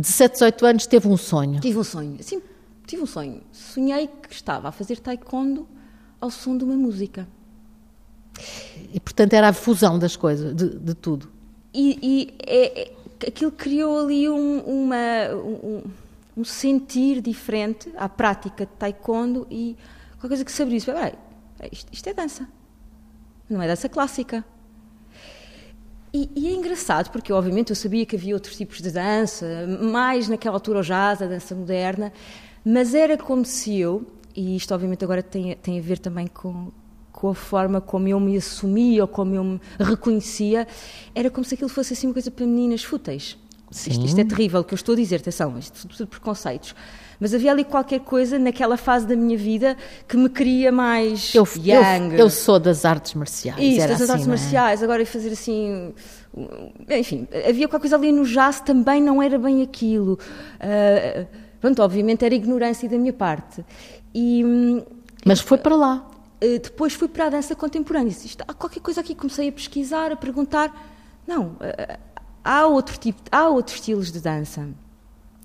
17, 0.00 0.34
18 0.34 0.66
anos, 0.66 0.86
teve 0.86 1.08
um 1.08 1.16
sonho. 1.16 1.60
Tive 1.60 1.78
um 1.78 1.84
sonho, 1.84 2.16
sim, 2.22 2.40
tive 2.86 3.02
um 3.02 3.06
sonho. 3.06 3.42
Sonhei 3.50 4.06
que 4.06 4.32
estava 4.32 4.68
a 4.68 4.72
fazer 4.72 5.00
taekwondo 5.00 5.66
ao 6.20 6.30
som 6.30 6.56
de 6.56 6.62
uma 6.62 6.76
música. 6.76 7.26
E, 8.94 9.00
portanto, 9.00 9.32
era 9.32 9.48
a 9.48 9.52
fusão 9.52 9.98
das 9.98 10.14
coisas, 10.14 10.54
de, 10.54 10.78
de 10.78 10.94
tudo. 10.94 11.28
E, 11.74 11.98
e 12.00 12.34
é, 12.46 12.82
é, 12.82 12.92
aquilo 13.26 13.50
criou 13.50 13.98
ali 13.98 14.28
um, 14.28 14.60
uma, 14.60 15.34
um, 15.34 15.82
um, 16.36 16.44
sentir 16.44 17.20
diferente 17.20 17.92
à 17.96 18.08
prática 18.08 18.66
de 18.66 18.72
taekwondo 18.78 19.48
e 19.50 19.76
qualquer 20.12 20.28
coisa 20.28 20.44
que 20.44 20.52
se 20.52 20.62
abrisse. 20.62 20.90
Isto, 21.72 21.92
isto 21.92 22.08
é 22.08 22.14
dança. 22.14 22.48
Não 23.50 23.60
é 23.60 23.66
dança 23.66 23.88
clássica. 23.88 24.44
E, 26.12 26.30
e, 26.34 26.48
é 26.48 26.52
engraçado, 26.52 27.10
porque 27.10 27.32
obviamente 27.32 27.70
eu 27.70 27.76
sabia 27.76 28.06
que 28.06 28.16
havia 28.16 28.34
outros 28.34 28.56
tipos 28.56 28.80
de 28.80 28.90
dança, 28.90 29.66
mais 29.82 30.28
naquela 30.28 30.56
altura 30.56 30.80
o 30.80 30.82
jazz, 30.82 31.20
a 31.20 31.26
dança 31.26 31.54
moderna, 31.54 32.12
mas 32.64 32.94
era 32.94 33.16
como 33.16 33.44
se 33.44 33.78
eu, 33.78 34.06
e 34.34 34.56
isto 34.56 34.74
obviamente 34.74 35.04
agora 35.04 35.22
tem, 35.22 35.54
tem 35.56 35.78
a 35.78 35.82
ver 35.82 35.98
também 35.98 36.26
com, 36.26 36.70
com 37.12 37.28
a 37.28 37.34
forma 37.34 37.80
como 37.80 38.08
eu 38.08 38.18
me 38.18 38.36
assumia 38.36 39.02
ou 39.02 39.08
como 39.08 39.34
eu 39.34 39.44
me 39.44 39.60
reconhecia, 39.78 40.66
era 41.14 41.30
como 41.30 41.44
se 41.44 41.54
aquilo 41.54 41.68
fosse 41.68 41.92
assim 41.92 42.06
uma 42.06 42.14
coisa 42.14 42.30
para 42.30 42.46
meninas 42.46 42.82
fúteis. 42.82 43.36
Isto, 43.70 44.06
isto, 44.06 44.18
é 44.18 44.24
terrível 44.24 44.60
o 44.60 44.64
que 44.64 44.72
eu 44.72 44.76
estou 44.76 44.94
a 44.94 44.96
dizer, 44.96 45.16
atenção, 45.16 45.58
isto 45.58 45.86
tudo 45.88 46.06
preconceitos. 46.06 46.74
Mas 47.20 47.34
havia 47.34 47.50
ali 47.50 47.64
qualquer 47.64 48.00
coisa 48.00 48.38
naquela 48.38 48.76
fase 48.76 49.06
da 49.06 49.16
minha 49.16 49.36
vida 49.36 49.76
que 50.06 50.16
me 50.16 50.28
queria 50.28 50.70
mais 50.70 51.34
eu. 51.34 51.46
Eu, 52.12 52.18
eu 52.18 52.30
sou 52.30 52.60
das 52.60 52.84
artes 52.84 53.14
marciais. 53.14 53.60
Isso, 53.60 53.88
das 53.88 54.02
assim, 54.02 54.12
artes 54.12 54.26
é? 54.26 54.30
marciais. 54.30 54.82
Agora 54.82 55.04
fazer 55.04 55.30
assim. 55.30 55.92
Enfim, 56.88 57.26
havia 57.48 57.66
qualquer 57.66 57.80
coisa 57.80 57.96
ali 57.96 58.12
no 58.12 58.24
jazz 58.24 58.60
também 58.60 59.02
não 59.02 59.20
era 59.20 59.38
bem 59.38 59.62
aquilo. 59.62 60.12
Uh, 60.12 61.26
pronto, 61.60 61.82
obviamente 61.82 62.24
era 62.24 62.34
ignorância 62.34 62.88
da 62.88 62.96
minha 62.96 63.12
parte. 63.12 63.64
E, 64.14 64.84
Mas 65.24 65.40
foi 65.40 65.58
para 65.58 65.74
lá. 65.74 66.08
Uh, 66.42 66.60
depois 66.60 66.94
fui 66.94 67.08
para 67.08 67.26
a 67.26 67.30
dança 67.30 67.56
contemporânea. 67.56 68.10
Disse, 68.10 68.36
há 68.46 68.54
qualquer 68.54 68.80
coisa 68.80 69.00
aqui. 69.00 69.14
Comecei 69.14 69.48
a 69.48 69.52
pesquisar, 69.52 70.12
a 70.12 70.16
perguntar. 70.16 70.72
Não, 71.26 71.46
uh, 71.46 71.98
há 72.44 72.66
outro 72.66 72.96
tipo, 72.96 73.20
há 73.32 73.48
outros 73.48 73.76
estilos 73.76 74.12
de 74.12 74.20
dança. 74.20 74.68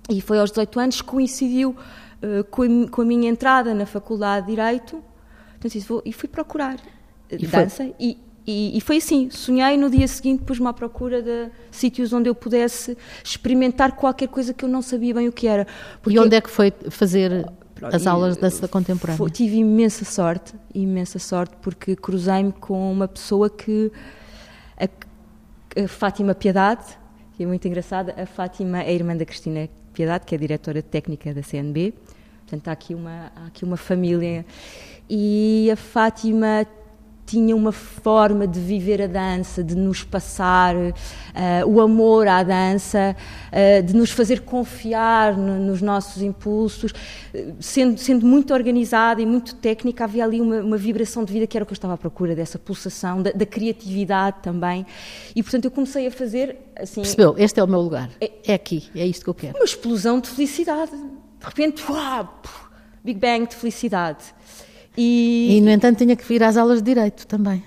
E 0.08 0.20
foi 0.20 0.38
aos 0.38 0.50
18 0.50 0.80
anos 0.80 1.02
que 1.02 1.08
coincidiu 1.08 1.70
uh, 1.70 2.44
com, 2.50 2.62
a, 2.62 2.90
com, 2.90 3.02
a, 3.02 3.04
minha 3.04 3.28
entrada 3.28 3.74
na 3.74 3.86
Faculdade 3.86 4.46
de 4.46 4.52
Direito. 4.52 5.02
Então, 5.58 5.80
vou, 5.82 6.02
e 6.04 6.12
fui 6.12 6.28
procurar 6.28 6.78
e 7.30 7.46
dança. 7.46 7.90
E, 7.98 8.18
e, 8.46 8.76
e, 8.76 8.80
foi 8.80 8.98
assim: 8.98 9.30
sonhei 9.30 9.76
no 9.76 9.88
dia 9.88 10.06
seguinte, 10.06 10.44
pus-me 10.44 10.66
à 10.66 10.72
procura 10.72 11.22
de 11.22 11.48
sítios 11.70 12.12
onde 12.12 12.28
eu 12.28 12.34
pudesse 12.34 12.96
experimentar 13.22 13.92
qualquer 13.92 14.28
coisa 14.28 14.52
que 14.52 14.64
eu 14.64 14.68
não 14.68 14.82
sabia 14.82 15.14
bem 15.14 15.28
o 15.28 15.32
que 15.32 15.46
era. 15.46 15.66
Porque 16.02 16.16
e 16.16 16.20
onde 16.20 16.36
é 16.36 16.40
que 16.40 16.50
foi 16.50 16.72
fazer 16.90 17.46
as 17.82 18.06
aulas 18.06 18.34
de 18.34 18.42
dança 18.42 18.68
contemporânea? 18.68 19.16
Foi, 19.16 19.30
tive 19.30 19.56
imensa 19.56 20.04
sorte, 20.04 20.54
imensa 20.74 21.18
sorte, 21.18 21.54
porque 21.62 21.96
cruzei-me 21.96 22.52
com 22.52 22.92
uma 22.92 23.08
pessoa 23.08 23.48
que. 23.48 23.90
A, 24.76 25.82
a 25.82 25.88
Fátima 25.88 26.34
Piedade, 26.34 26.84
que 27.32 27.42
é 27.42 27.46
muito 27.46 27.66
engraçada. 27.66 28.14
A 28.20 28.26
Fátima 28.26 28.82
é 28.82 28.90
a 28.90 28.92
irmã 28.92 29.16
da 29.16 29.24
Cristina 29.24 29.68
Piedade, 29.94 30.26
que 30.26 30.34
é 30.34 30.38
diretora 30.38 30.82
técnica 30.82 31.32
da 31.32 31.42
CNB. 31.42 31.94
Portanto, 32.40 32.68
há 32.68 32.72
aqui 32.72 32.94
uma, 32.94 33.32
há 33.34 33.46
aqui 33.46 33.64
uma 33.64 33.76
família. 33.76 34.44
E 35.08 35.70
a 35.72 35.76
Fátima 35.76 36.66
tinha 37.26 37.56
uma 37.56 37.72
forma 37.72 38.46
de 38.46 38.60
viver 38.60 39.00
a 39.00 39.06
dança, 39.06 39.64
de 39.64 39.74
nos 39.74 40.04
passar 40.04 40.76
uh, 40.76 40.92
o 41.66 41.80
amor 41.80 42.28
à 42.28 42.42
dança, 42.42 43.16
uh, 43.50 43.82
de 43.82 43.94
nos 43.94 44.10
fazer 44.10 44.40
confiar 44.42 45.36
no, 45.36 45.58
nos 45.58 45.80
nossos 45.80 46.22
impulsos. 46.22 46.92
Sendo, 47.58 47.98
sendo 47.98 48.26
muito 48.26 48.52
organizada 48.52 49.20
e 49.20 49.26
muito 49.26 49.54
técnica, 49.56 50.04
havia 50.04 50.24
ali 50.24 50.40
uma, 50.40 50.60
uma, 50.60 50.76
vibração 50.76 51.24
de 51.24 51.32
vida 51.32 51.46
que 51.46 51.56
era 51.56 51.64
o 51.64 51.66
que 51.66 51.72
eu 51.72 51.76
estava 51.76 51.94
à 51.94 51.96
procura, 51.96 52.34
dessa 52.34 52.58
pulsação, 52.58 53.22
da, 53.22 53.32
da 53.32 53.46
criatividade 53.46 54.36
também. 54.42 54.86
E, 55.34 55.42
portanto, 55.42 55.64
eu 55.64 55.70
comecei 55.70 56.06
a 56.06 56.10
fazer 56.10 56.56
assim. 56.76 57.00
Percebeu? 57.00 57.34
Este 57.38 57.58
é 57.58 57.64
o 57.64 57.66
meu 57.66 57.80
lugar. 57.80 58.10
É, 58.20 58.30
é 58.46 58.54
aqui, 58.54 58.88
é 58.94 59.06
isto 59.06 59.24
que 59.24 59.30
eu 59.30 59.34
quero. 59.34 59.56
Uma 59.56 59.64
explosão 59.64 60.20
de 60.20 60.28
felicidade. 60.28 60.92
De 60.92 61.46
repente, 61.46 61.82
uau, 61.90 62.42
Big 63.02 63.18
Bang 63.18 63.46
de 63.46 63.54
felicidade. 63.54 64.24
E, 64.96 65.56
e, 65.56 65.60
no 65.60 65.70
entanto, 65.70 65.98
tinha 65.98 66.14
que 66.14 66.24
vir 66.24 66.42
às 66.42 66.56
aulas 66.56 66.80
de 66.80 66.94
Direito 66.94 67.26
também. 67.26 67.62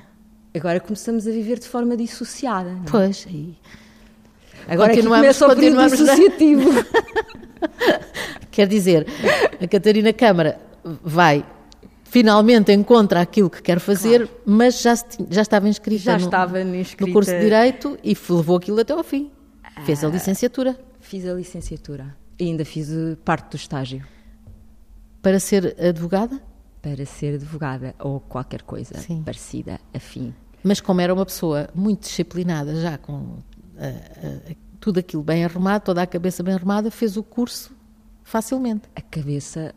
Agora 0.56 0.80
começamos 0.80 1.28
a 1.28 1.32
viver 1.32 1.60
de 1.60 1.68
forma 1.68 1.96
dissociada. 1.98 2.72
Não? 2.72 2.82
É? 2.82 2.90
Pois, 2.90 3.28
e... 3.30 3.56
Agora 4.68 4.90
continuamos, 4.90 5.20
começa 5.20 5.48
o 5.48 5.56
período 5.56 5.90
dissociativo. 5.90 6.70
Quer 8.52 8.68
dizer, 8.68 9.06
a 9.62 9.68
Catarina 9.68 10.12
Câmara 10.14 10.60
vai 11.04 11.46
finalmente 12.04 12.72
encontra 12.72 13.22
aquilo 13.22 13.50
que 13.50 13.62
quer 13.62 13.80
fazer, 13.80 14.28
claro. 14.28 14.42
mas 14.46 14.82
já, 14.82 14.96
já 15.30 15.42
estava 15.42 15.68
inscrita, 15.68 16.04
já 16.04 16.18
no, 16.18 16.26
estava 16.26 16.62
inscrita... 16.62 17.06
no 17.06 17.14
curso 17.14 17.32
de 17.32 17.40
Direito 17.40 17.98
e 18.04 18.18
levou 18.30 18.58
aquilo 18.58 18.80
até 18.80 18.94
ao 18.94 19.04
fim. 19.04 19.30
Fez 19.86 20.04
a 20.04 20.08
ah, 20.08 20.12
licenciatura. 20.12 20.78
Fiz 21.00 21.28
a 21.28 21.34
licenciatura 21.34 22.16
e 22.40 22.46
ainda 22.46 22.66
fiz 22.66 22.90
parte 23.24 23.52
do 23.52 23.56
estágio. 23.56 24.04
Para 25.22 25.40
ser 25.40 25.76
advogada? 25.80 26.42
Para 26.82 27.06
ser 27.06 27.36
advogada 27.36 27.96
ou 28.00 28.20
qualquer 28.20 28.62
coisa 28.62 28.98
Sim. 28.98 29.22
parecida, 29.24 29.80
afim. 29.94 30.34
Mas 30.64 30.80
como 30.82 31.02
era 31.02 31.14
uma 31.14 31.26
pessoa 31.26 31.70
muito 31.74 32.02
disciplinada, 32.02 32.76
já 32.82 32.98
com 32.98 33.14
uh, 33.14 33.42
uh, 33.78 34.56
tudo 34.80 35.00
aquilo 35.00 35.24
bem 35.24 35.44
arrumado, 35.46 35.84
toda 35.84 36.02
a 36.02 36.08
cabeça 36.08 36.44
bem 36.44 36.54
arrumada, 36.54 36.90
fez 36.92 37.18
o 37.18 37.24
curso 37.24 37.76
facilmente. 38.24 38.84
A 38.96 39.02
cabeça 39.02 39.74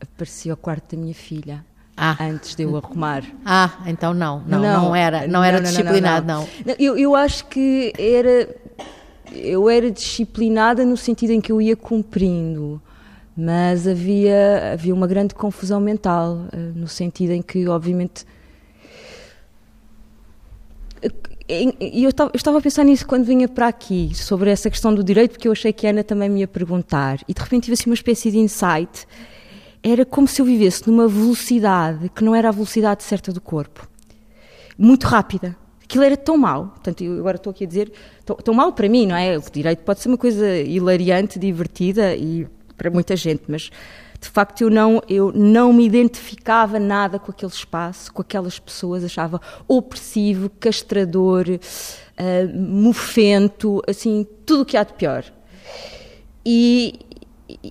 aparecia 0.00 0.52
ao 0.52 0.56
quarto 0.56 0.94
da 0.94 1.02
minha 1.02 1.14
filha. 1.14 1.64
Ah. 1.96 2.16
Antes 2.20 2.54
de 2.54 2.62
eu 2.62 2.76
arrumar. 2.76 3.24
Ah, 3.44 3.70
então 3.86 4.12
não, 4.12 4.40
não, 4.40 4.60
não, 4.60 4.82
não 4.82 4.94
era, 4.94 5.26
não 5.26 5.42
era 5.42 5.58
não, 5.58 5.64
disciplinado, 5.64 6.26
não. 6.26 6.46
não. 6.64 6.74
Eu, 6.78 6.98
eu 6.98 7.16
acho 7.16 7.46
que 7.46 7.90
era 7.98 8.54
eu 9.32 9.68
era 9.68 9.90
disciplinada 9.90 10.84
no 10.84 10.96
sentido 10.96 11.30
em 11.30 11.40
que 11.40 11.50
eu 11.50 11.60
ia 11.60 11.76
cumprindo, 11.76 12.80
mas 13.36 13.86
havia, 13.86 14.72
havia 14.72 14.94
uma 14.94 15.06
grande 15.06 15.34
confusão 15.34 15.78
mental, 15.78 16.46
eh, 16.52 16.56
no 16.74 16.88
sentido 16.88 17.32
em 17.32 17.42
que, 17.42 17.68
obviamente. 17.68 18.24
E 21.48 22.02
eu 22.02 22.08
estava 22.08 22.58
a 22.58 22.60
pensar 22.60 22.82
nisso 22.82 23.06
quando 23.06 23.24
vinha 23.24 23.46
para 23.46 23.68
aqui, 23.68 24.10
sobre 24.14 24.50
essa 24.50 24.70
questão 24.70 24.94
do 24.94 25.04
direito, 25.04 25.32
porque 25.32 25.46
eu 25.46 25.52
achei 25.52 25.72
que 25.72 25.86
a 25.86 25.90
Ana 25.90 26.02
também 26.02 26.30
me 26.30 26.40
ia 26.40 26.48
perguntar. 26.48 27.18
E 27.28 27.34
de 27.34 27.40
repente 27.40 27.64
tive 27.64 27.74
assim 27.74 27.90
uma 27.90 27.94
espécie 27.94 28.30
de 28.30 28.38
insight. 28.38 29.06
Era 29.82 30.04
como 30.04 30.26
se 30.26 30.40
eu 30.40 30.46
vivesse 30.46 30.88
numa 30.88 31.06
velocidade 31.06 32.08
que 32.08 32.24
não 32.24 32.34
era 32.34 32.48
a 32.48 32.52
velocidade 32.52 33.04
certa 33.04 33.32
do 33.32 33.40
corpo. 33.40 33.86
Muito 34.78 35.04
rápida. 35.06 35.54
Aquilo 35.84 36.02
era 36.02 36.16
tão 36.16 36.36
mau. 36.36 36.68
Portanto, 36.68 37.04
eu 37.04 37.18
agora 37.18 37.36
estou 37.36 37.52
aqui 37.52 37.64
a 37.64 37.66
dizer, 37.66 37.92
tão, 38.24 38.34
tão 38.36 38.54
mau 38.54 38.72
para 38.72 38.88
mim, 38.88 39.06
não 39.06 39.14
é? 39.14 39.38
O 39.38 39.42
direito 39.52 39.84
pode 39.84 40.00
ser 40.00 40.08
uma 40.08 40.18
coisa 40.18 40.56
hilariante, 40.58 41.38
divertida 41.38 42.16
e 42.16 42.48
para 42.76 42.90
muita 42.90 43.16
gente, 43.16 43.44
mas 43.48 43.70
de 44.20 44.28
facto 44.28 44.62
eu 44.62 44.70
não, 44.70 45.02
eu 45.08 45.32
não 45.32 45.72
me 45.72 45.84
identificava 45.84 46.78
nada 46.78 47.18
com 47.18 47.30
aquele 47.30 47.52
espaço, 47.52 48.12
com 48.12 48.22
aquelas 48.22 48.58
pessoas, 48.58 49.04
achava 49.04 49.40
opressivo, 49.68 50.50
castrador, 50.60 51.46
uh, 51.48 52.58
mofento, 52.58 53.82
assim, 53.88 54.26
tudo 54.44 54.62
o 54.62 54.64
que 54.64 54.76
há 54.76 54.84
de 54.84 54.94
pior. 54.94 55.24
E, 56.44 57.00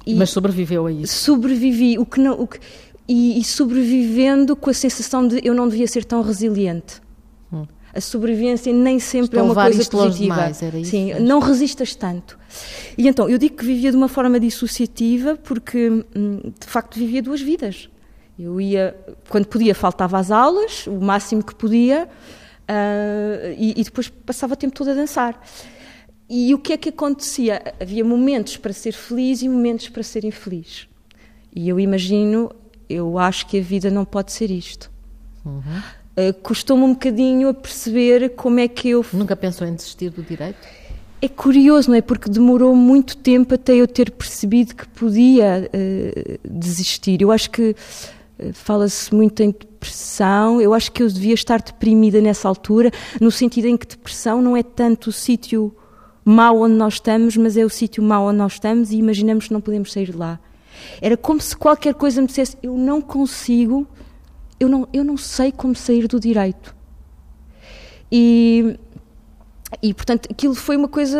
e, 0.05 0.15
Mas 0.15 0.29
sobreviveu 0.29 0.85
a 0.85 0.91
isso? 0.91 1.13
Sobrevivi, 1.13 1.97
o 1.97 2.05
que 2.05 2.19
não, 2.19 2.39
o 2.39 2.47
que, 2.47 2.59
e, 3.07 3.39
e, 3.39 3.43
sobrevivendo 3.43 4.55
com 4.55 4.69
a 4.69 4.73
sensação 4.73 5.27
de 5.27 5.39
eu 5.43 5.53
não 5.53 5.67
devia 5.67 5.87
ser 5.87 6.03
tão 6.03 6.21
resiliente. 6.21 7.01
A 7.95 8.01
sobrevivência 8.01 8.73
nem 8.73 8.99
sempre 8.99 9.37
Estou 9.37 9.39
é 9.39 9.43
uma 9.43 9.55
coisa 9.55 9.89
positiva. 9.89 10.35
Demais, 10.35 10.61
era 10.61 10.77
isso, 10.77 10.91
Sim, 10.91 11.13
não 11.21 11.39
resistas 11.39 11.95
tanto. 11.95 12.37
E 12.97 13.07
então, 13.07 13.29
eu 13.29 13.37
digo 13.37 13.55
que 13.55 13.65
vivia 13.65 13.89
de 13.89 13.97
uma 13.97 14.09
forma 14.09 14.39
dissociativa 14.39 15.37
porque, 15.37 16.03
hum, 16.15 16.41
de 16.59 16.67
facto, 16.67 16.99
vivia 16.99 17.21
duas 17.21 17.41
vidas. 17.41 17.89
Eu 18.37 18.59
ia, 18.59 18.95
quando 19.29 19.45
podia, 19.45 19.73
faltava 19.73 20.19
às 20.19 20.29
aulas, 20.29 20.85
o 20.87 20.99
máximo 20.99 21.41
que 21.41 21.55
podia, 21.55 22.09
uh, 22.69 23.55
e, 23.57 23.79
e, 23.79 23.83
depois 23.83 24.09
passava 24.09 24.53
o 24.53 24.57
tempo 24.57 24.75
todo 24.75 24.91
a 24.91 24.93
dançar. 24.93 25.41
E 26.29 26.53
o 26.53 26.59
que 26.59 26.73
é 26.73 26.77
que 26.77 26.89
acontecia? 26.89 27.61
Havia 27.79 28.03
momentos 28.03 28.57
para 28.57 28.73
ser 28.73 28.91
feliz 28.91 29.41
e 29.41 29.47
momentos 29.47 29.87
para 29.89 30.03
ser 30.03 30.25
infeliz. 30.25 30.87
E 31.55 31.69
eu 31.69 31.79
imagino, 31.79 32.51
eu 32.89 33.17
acho 33.17 33.45
que 33.47 33.59
a 33.59 33.61
vida 33.61 33.89
não 33.89 34.03
pode 34.03 34.31
ser 34.31 34.51
isto. 34.51 34.91
Uhum. 35.45 35.81
Uh, 36.17 36.33
Custou-me 36.41 36.83
um 36.83 36.93
bocadinho 36.93 37.49
a 37.49 37.53
perceber 37.53 38.29
como 38.35 38.59
é 38.59 38.67
que 38.67 38.89
eu. 38.89 39.05
Nunca 39.11 39.35
pensou 39.35 39.67
em 39.67 39.75
desistir 39.75 40.09
do 40.09 40.23
direito? 40.23 40.57
É 41.21 41.27
curioso, 41.27 41.89
não 41.89 41.97
é? 41.97 42.01
Porque 42.01 42.29
demorou 42.29 42.75
muito 42.75 43.17
tempo 43.17 43.55
até 43.55 43.73
eu 43.75 43.87
ter 43.87 44.11
percebido 44.11 44.75
que 44.75 44.87
podia 44.87 45.69
uh, 45.69 46.39
desistir. 46.47 47.21
Eu 47.21 47.31
acho 47.31 47.49
que 47.49 47.75
uh, 48.39 48.53
fala-se 48.53 49.13
muito 49.13 49.41
em 49.41 49.51
depressão. 49.51 50.61
Eu 50.61 50.73
acho 50.73 50.91
que 50.91 51.03
eu 51.03 51.07
devia 51.07 51.33
estar 51.33 51.61
deprimida 51.61 52.21
nessa 52.21 52.47
altura, 52.47 52.91
no 53.19 53.31
sentido 53.31 53.67
em 53.67 53.75
que 53.75 53.87
depressão 53.87 54.41
não 54.41 54.55
é 54.55 54.63
tanto 54.63 55.09
o 55.09 55.11
sítio 55.11 55.75
mau 56.23 56.61
onde 56.61 56.75
nós 56.75 56.95
estamos, 56.95 57.37
mas 57.37 57.55
é 57.55 57.63
o 57.63 57.69
sítio 57.69 58.01
mau 58.01 58.27
onde 58.27 58.37
nós 58.37 58.53
estamos 58.53 58.91
e 58.91 58.97
imaginamos 58.97 59.47
que 59.47 59.53
não 59.53 59.61
podemos 59.61 59.91
sair 59.93 60.07
de 60.07 60.17
lá. 60.17 60.39
Era 61.01 61.15
como 61.15 61.39
se 61.39 61.55
qualquer 61.55 61.93
coisa 61.93 62.19
me 62.19 62.27
dissesse: 62.27 62.57
eu 62.63 62.75
não 62.75 62.99
consigo, 62.99 63.87
eu 64.59 64.69
não, 64.69 64.87
eu 64.93 65.03
não 65.03 65.17
sei 65.17 65.51
como 65.51 65.75
sair 65.75 66.07
do 66.07 66.19
direito. 66.19 66.75
E 68.11 68.77
e, 69.81 69.93
portanto, 69.93 70.27
aquilo 70.31 70.55
foi 70.55 70.77
uma 70.77 70.87
coisa 70.87 71.19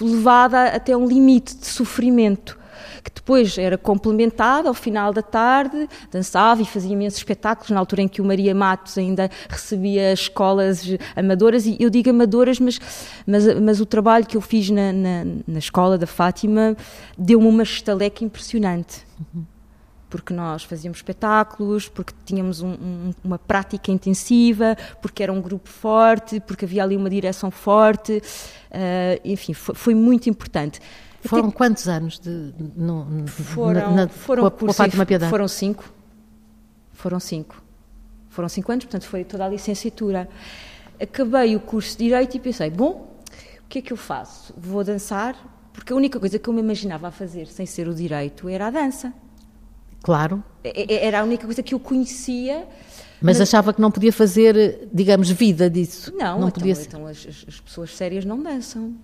levada 0.00 0.64
até 0.68 0.96
um 0.96 1.06
limite 1.06 1.56
de 1.56 1.66
sofrimento, 1.66 2.58
que 3.02 3.10
depois 3.14 3.56
era 3.58 3.76
complementada 3.76 4.68
ao 4.68 4.74
final 4.74 5.12
da 5.12 5.22
tarde, 5.22 5.88
dançava 6.10 6.62
e 6.62 6.64
fazia 6.64 6.92
imensos 6.92 7.18
espetáculos, 7.18 7.70
na 7.70 7.78
altura 7.78 8.02
em 8.02 8.08
que 8.08 8.20
o 8.20 8.24
Maria 8.24 8.54
Matos 8.54 8.96
ainda 8.96 9.30
recebia 9.48 10.12
escolas 10.12 10.84
amadoras, 11.16 11.66
e 11.66 11.76
eu 11.80 11.90
digo 11.90 12.10
amadoras, 12.10 12.58
mas, 12.60 12.78
mas, 13.26 13.60
mas 13.60 13.80
o 13.80 13.86
trabalho 13.86 14.26
que 14.26 14.36
eu 14.36 14.40
fiz 14.40 14.70
na, 14.70 14.92
na, 14.92 15.24
na 15.46 15.58
escola 15.58 15.98
da 15.98 16.06
Fátima 16.06 16.76
deu-me 17.16 17.46
uma 17.46 17.62
estaleca 17.62 18.24
impressionante. 18.24 19.06
Uhum 19.34 19.44
porque 20.10 20.34
nós 20.34 20.64
fazíamos 20.64 20.98
espetáculos, 20.98 21.88
porque 21.88 22.12
tínhamos 22.24 22.60
um, 22.60 22.72
um, 22.72 23.14
uma 23.22 23.38
prática 23.38 23.92
intensiva, 23.92 24.76
porque 25.00 25.22
era 25.22 25.32
um 25.32 25.40
grupo 25.40 25.68
forte, 25.68 26.40
porque 26.40 26.64
havia 26.64 26.82
ali 26.82 26.96
uma 26.96 27.08
direção 27.08 27.50
forte, 27.50 28.18
uh, 28.18 29.20
enfim, 29.24 29.54
foi, 29.54 29.74
foi, 29.74 29.94
muito 29.94 30.28
importante. 30.28 30.80
Foram 31.22 31.48
Até, 31.48 31.56
quantos 31.56 31.88
anos 31.88 32.18
de, 32.18 32.52
no, 32.76 33.26
foram, 33.28 33.94
na, 33.94 34.08
foram, 34.08 34.50
com 34.50 34.70
a, 34.70 34.74
Fátima 34.74 35.06
Piedade? 35.06 35.30
Foram 35.30 35.46
cinco. 35.46 35.84
Foram 36.92 37.20
cinco. 37.20 37.62
Foram 38.28 38.48
cinco 38.48 38.72
anos, 38.72 38.84
portanto 38.84 39.06
foi 39.06 39.24
toda 39.24 39.44
a 39.44 39.48
licenciatura. 39.48 40.28
Acabei 41.00 41.54
o 41.54 41.60
curso 41.60 41.96
de 41.96 42.04
Direito 42.04 42.36
e 42.36 42.40
pensei, 42.40 42.68
bom, 42.68 43.16
o 43.64 43.68
que 43.68 43.78
é 43.78 43.82
que 43.82 43.92
eu 43.92 43.96
faço? 43.96 44.52
Vou 44.56 44.82
dançar, 44.82 45.36
porque 45.72 45.92
a 45.92 45.96
única 45.96 46.18
coisa 46.18 46.38
que 46.38 46.48
eu 46.48 46.52
me 46.52 46.60
imaginava 46.60 47.08
a 47.08 47.10
fazer 47.10 47.46
sem 47.46 47.64
ser 47.64 47.86
o 47.86 47.94
direito 47.94 48.48
era 48.48 48.66
a 48.66 48.70
dança. 48.70 49.12
Claro. 50.02 50.42
É, 50.64 50.94
é, 50.94 51.06
era 51.06 51.20
a 51.20 51.24
única 51.24 51.44
coisa 51.44 51.62
que 51.62 51.74
eu 51.74 51.80
conhecia. 51.80 52.66
Mas, 53.20 53.38
mas, 53.38 53.40
achava 53.40 53.72
que 53.72 53.80
não 53.80 53.90
podia 53.90 54.12
fazer, 54.12 54.88
digamos, 54.92 55.30
vida 55.30 55.68
disso. 55.68 56.12
Não, 56.12 56.40
não 56.40 56.48
então, 56.48 56.50
podia 56.50 56.74
ser. 56.74 56.86
então 56.86 57.06
as, 57.06 57.26
as, 57.46 57.60
pessoas 57.60 57.94
sérias 57.94 58.24
não 58.24 58.42
dançam. 58.42 58.94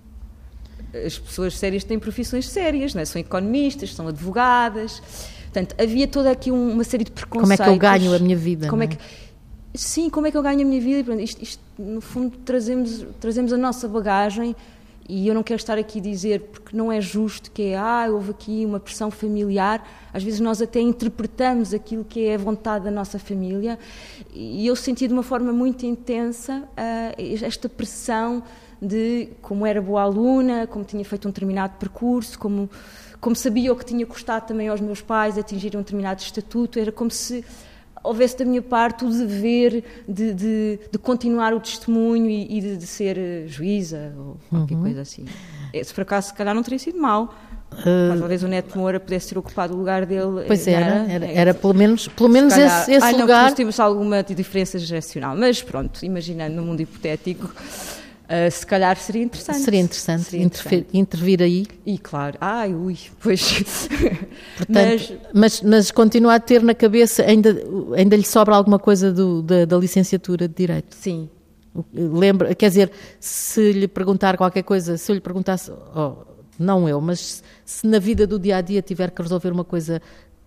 As 1.05 1.19
pessoas 1.19 1.55
sérias 1.57 1.83
têm 1.83 1.99
profissões 1.99 2.49
sérias, 2.49 2.95
não 2.95 3.01
é? 3.01 3.05
são 3.05 3.21
economistas, 3.21 3.93
são 3.93 4.07
advogadas. 4.07 5.01
Portanto, 5.43 5.75
havia 5.79 6.07
toda 6.07 6.31
aqui 6.31 6.49
uma 6.49 6.83
série 6.83 7.03
de 7.03 7.11
preconceitos. 7.11 7.57
Como 7.57 7.75
é 7.75 7.77
que 7.77 7.85
eu 7.85 7.89
ganho 7.89 8.15
a 8.15 8.19
minha 8.19 8.35
vida? 8.35 8.67
Como 8.67 8.81
é? 8.81 8.85
é 8.85 8.89
que, 8.89 8.97
sim, 9.75 10.09
como 10.09 10.25
é 10.25 10.31
que 10.31 10.37
eu 10.37 10.41
ganho 10.41 10.61
a 10.61 10.65
minha 10.65 10.81
vida? 10.81 11.21
Isto, 11.21 11.43
isto, 11.43 11.63
no 11.77 12.01
fundo, 12.01 12.37
trazemos, 12.39 13.05
trazemos 13.19 13.53
a 13.53 13.57
nossa 13.57 13.87
bagagem 13.87 14.55
e 15.09 15.27
eu 15.27 15.33
não 15.33 15.41
quero 15.41 15.57
estar 15.57 15.77
aqui 15.77 15.99
a 15.99 16.01
dizer, 16.01 16.41
porque 16.41 16.75
não 16.75 16.91
é 16.91 16.99
justo 16.99 17.49
que 17.49 17.63
é, 17.63 17.77
ah, 17.77 18.07
houve 18.11 18.31
aqui 18.31 18.65
uma 18.65 18.77
pressão 18.77 19.09
familiar. 19.09 19.87
Às 20.13 20.21
vezes 20.21 20.41
nós 20.41 20.61
até 20.61 20.81
interpretamos 20.81 21.73
aquilo 21.73 22.03
que 22.03 22.25
é 22.25 22.35
a 22.35 22.37
vontade 22.37 22.83
da 22.83 22.91
nossa 22.91 23.17
família. 23.17 23.79
E 24.33 24.67
eu 24.67 24.75
senti 24.75 25.07
de 25.07 25.13
uma 25.13 25.23
forma 25.23 25.53
muito 25.53 25.85
intensa 25.85 26.67
uh, 26.71 27.45
esta 27.45 27.69
pressão 27.69 28.43
de 28.81 29.29
como 29.41 29.65
era 29.65 29.81
boa 29.81 30.01
aluna, 30.01 30.67
como 30.67 30.83
tinha 30.83 31.05
feito 31.05 31.25
um 31.25 31.31
determinado 31.31 31.77
percurso, 31.77 32.37
como, 32.37 32.69
como 33.21 33.33
sabia 33.33 33.71
o 33.71 33.77
que 33.77 33.85
tinha 33.85 34.05
custado 34.05 34.45
também 34.45 34.67
aos 34.67 34.81
meus 34.81 35.01
pais 35.01 35.37
atingir 35.37 35.75
um 35.77 35.79
determinado 35.79 36.21
estatuto. 36.21 36.79
Era 36.79 36.91
como 36.91 37.09
se 37.09 37.45
houvesse 38.03 38.37
da 38.37 38.45
minha 38.45 38.61
parte 38.61 39.05
o 39.05 39.09
dever 39.09 39.83
de, 40.07 40.33
de, 40.33 40.79
de 40.91 40.97
continuar 40.97 41.53
o 41.53 41.59
testemunho 41.59 42.29
e, 42.29 42.57
e 42.57 42.61
de, 42.61 42.77
de, 42.77 42.87
ser 42.87 43.17
eh, 43.17 43.43
juíza 43.47 44.13
ou 44.17 44.37
qualquer 44.49 44.75
uhum. 44.75 44.81
coisa 44.81 45.01
assim. 45.01 45.25
Se 45.83 45.93
por 45.93 46.01
acaso, 46.01 46.29
se 46.29 46.33
calhar, 46.33 46.55
não 46.55 46.63
teria 46.63 46.79
sido 46.79 46.99
mal. 46.99 47.33
Uh, 47.71 48.17
talvez 48.17 48.41
o 48.43 48.47
Neto 48.47 48.77
Moura 48.77 48.99
pudesse 48.99 49.29
ter 49.29 49.37
ocupado 49.37 49.73
o 49.73 49.77
lugar 49.77 50.05
dele. 50.05 50.45
Pois 50.47 50.65
era, 50.67 50.85
era, 50.85 51.13
era, 51.13 51.25
era 51.25 51.53
pelo 51.53 51.73
menos, 51.73 52.07
pelo 52.07 52.29
menos 52.29 52.53
calhar, 52.53 52.81
esse, 52.81 52.93
esse 52.93 53.05
ai, 53.05 53.13
lugar. 53.13 53.43
Nós 53.43 53.53
temos 53.53 53.79
alguma 53.79 54.23
diferença 54.23 54.79
geracional, 54.79 55.35
mas 55.35 55.61
pronto, 55.61 56.03
imaginando 56.05 56.55
no 56.55 56.63
mundo 56.63 56.81
hipotético, 56.81 57.51
Uh, 58.27 58.51
se 58.51 58.65
calhar 58.65 58.97
seria 58.97 59.23
interessante. 59.23 59.59
Seria 59.59 59.79
interessante, 59.79 60.23
seria 60.23 60.45
intervir, 60.45 60.79
interessante. 60.79 60.97
intervir, 60.97 61.41
aí. 61.41 61.65
E 61.85 61.97
claro, 61.97 62.37
ai, 62.41 62.75
ui, 62.75 62.97
pois. 63.21 63.87
Portanto, 64.57 64.67
mas, 64.69 65.13
mas, 65.33 65.61
mas, 65.61 65.91
continua 65.91 66.35
a 66.35 66.39
ter 66.39 66.61
na 66.61 66.75
cabeça, 66.75 67.23
ainda, 67.23 67.55
ainda 67.95 68.17
lhe 68.17 68.25
sobra 68.25 68.53
alguma 68.53 68.77
coisa 68.77 69.13
do, 69.13 69.41
da, 69.41 69.63
da 69.63 69.77
licenciatura 69.77 70.45
de 70.45 70.53
Direito? 70.53 70.93
Sim. 70.93 71.29
Lembra, 71.93 72.53
quer 72.53 72.67
dizer, 72.67 72.91
se 73.17 73.71
lhe 73.71 73.87
perguntar 73.87 74.35
qualquer 74.35 74.63
coisa, 74.63 74.97
se 74.97 75.09
eu 75.09 75.15
lhe 75.15 75.21
perguntasse, 75.21 75.71
oh, 75.95 76.15
não 76.59 76.89
eu, 76.89 76.99
mas 76.99 77.41
se 77.63 77.87
na 77.87 77.99
vida 77.99 78.27
do 78.27 78.37
dia 78.37 78.57
a 78.57 78.61
dia 78.61 78.81
tiver 78.81 79.11
que 79.11 79.21
resolver 79.21 79.51
uma 79.51 79.63
coisa 79.63 80.01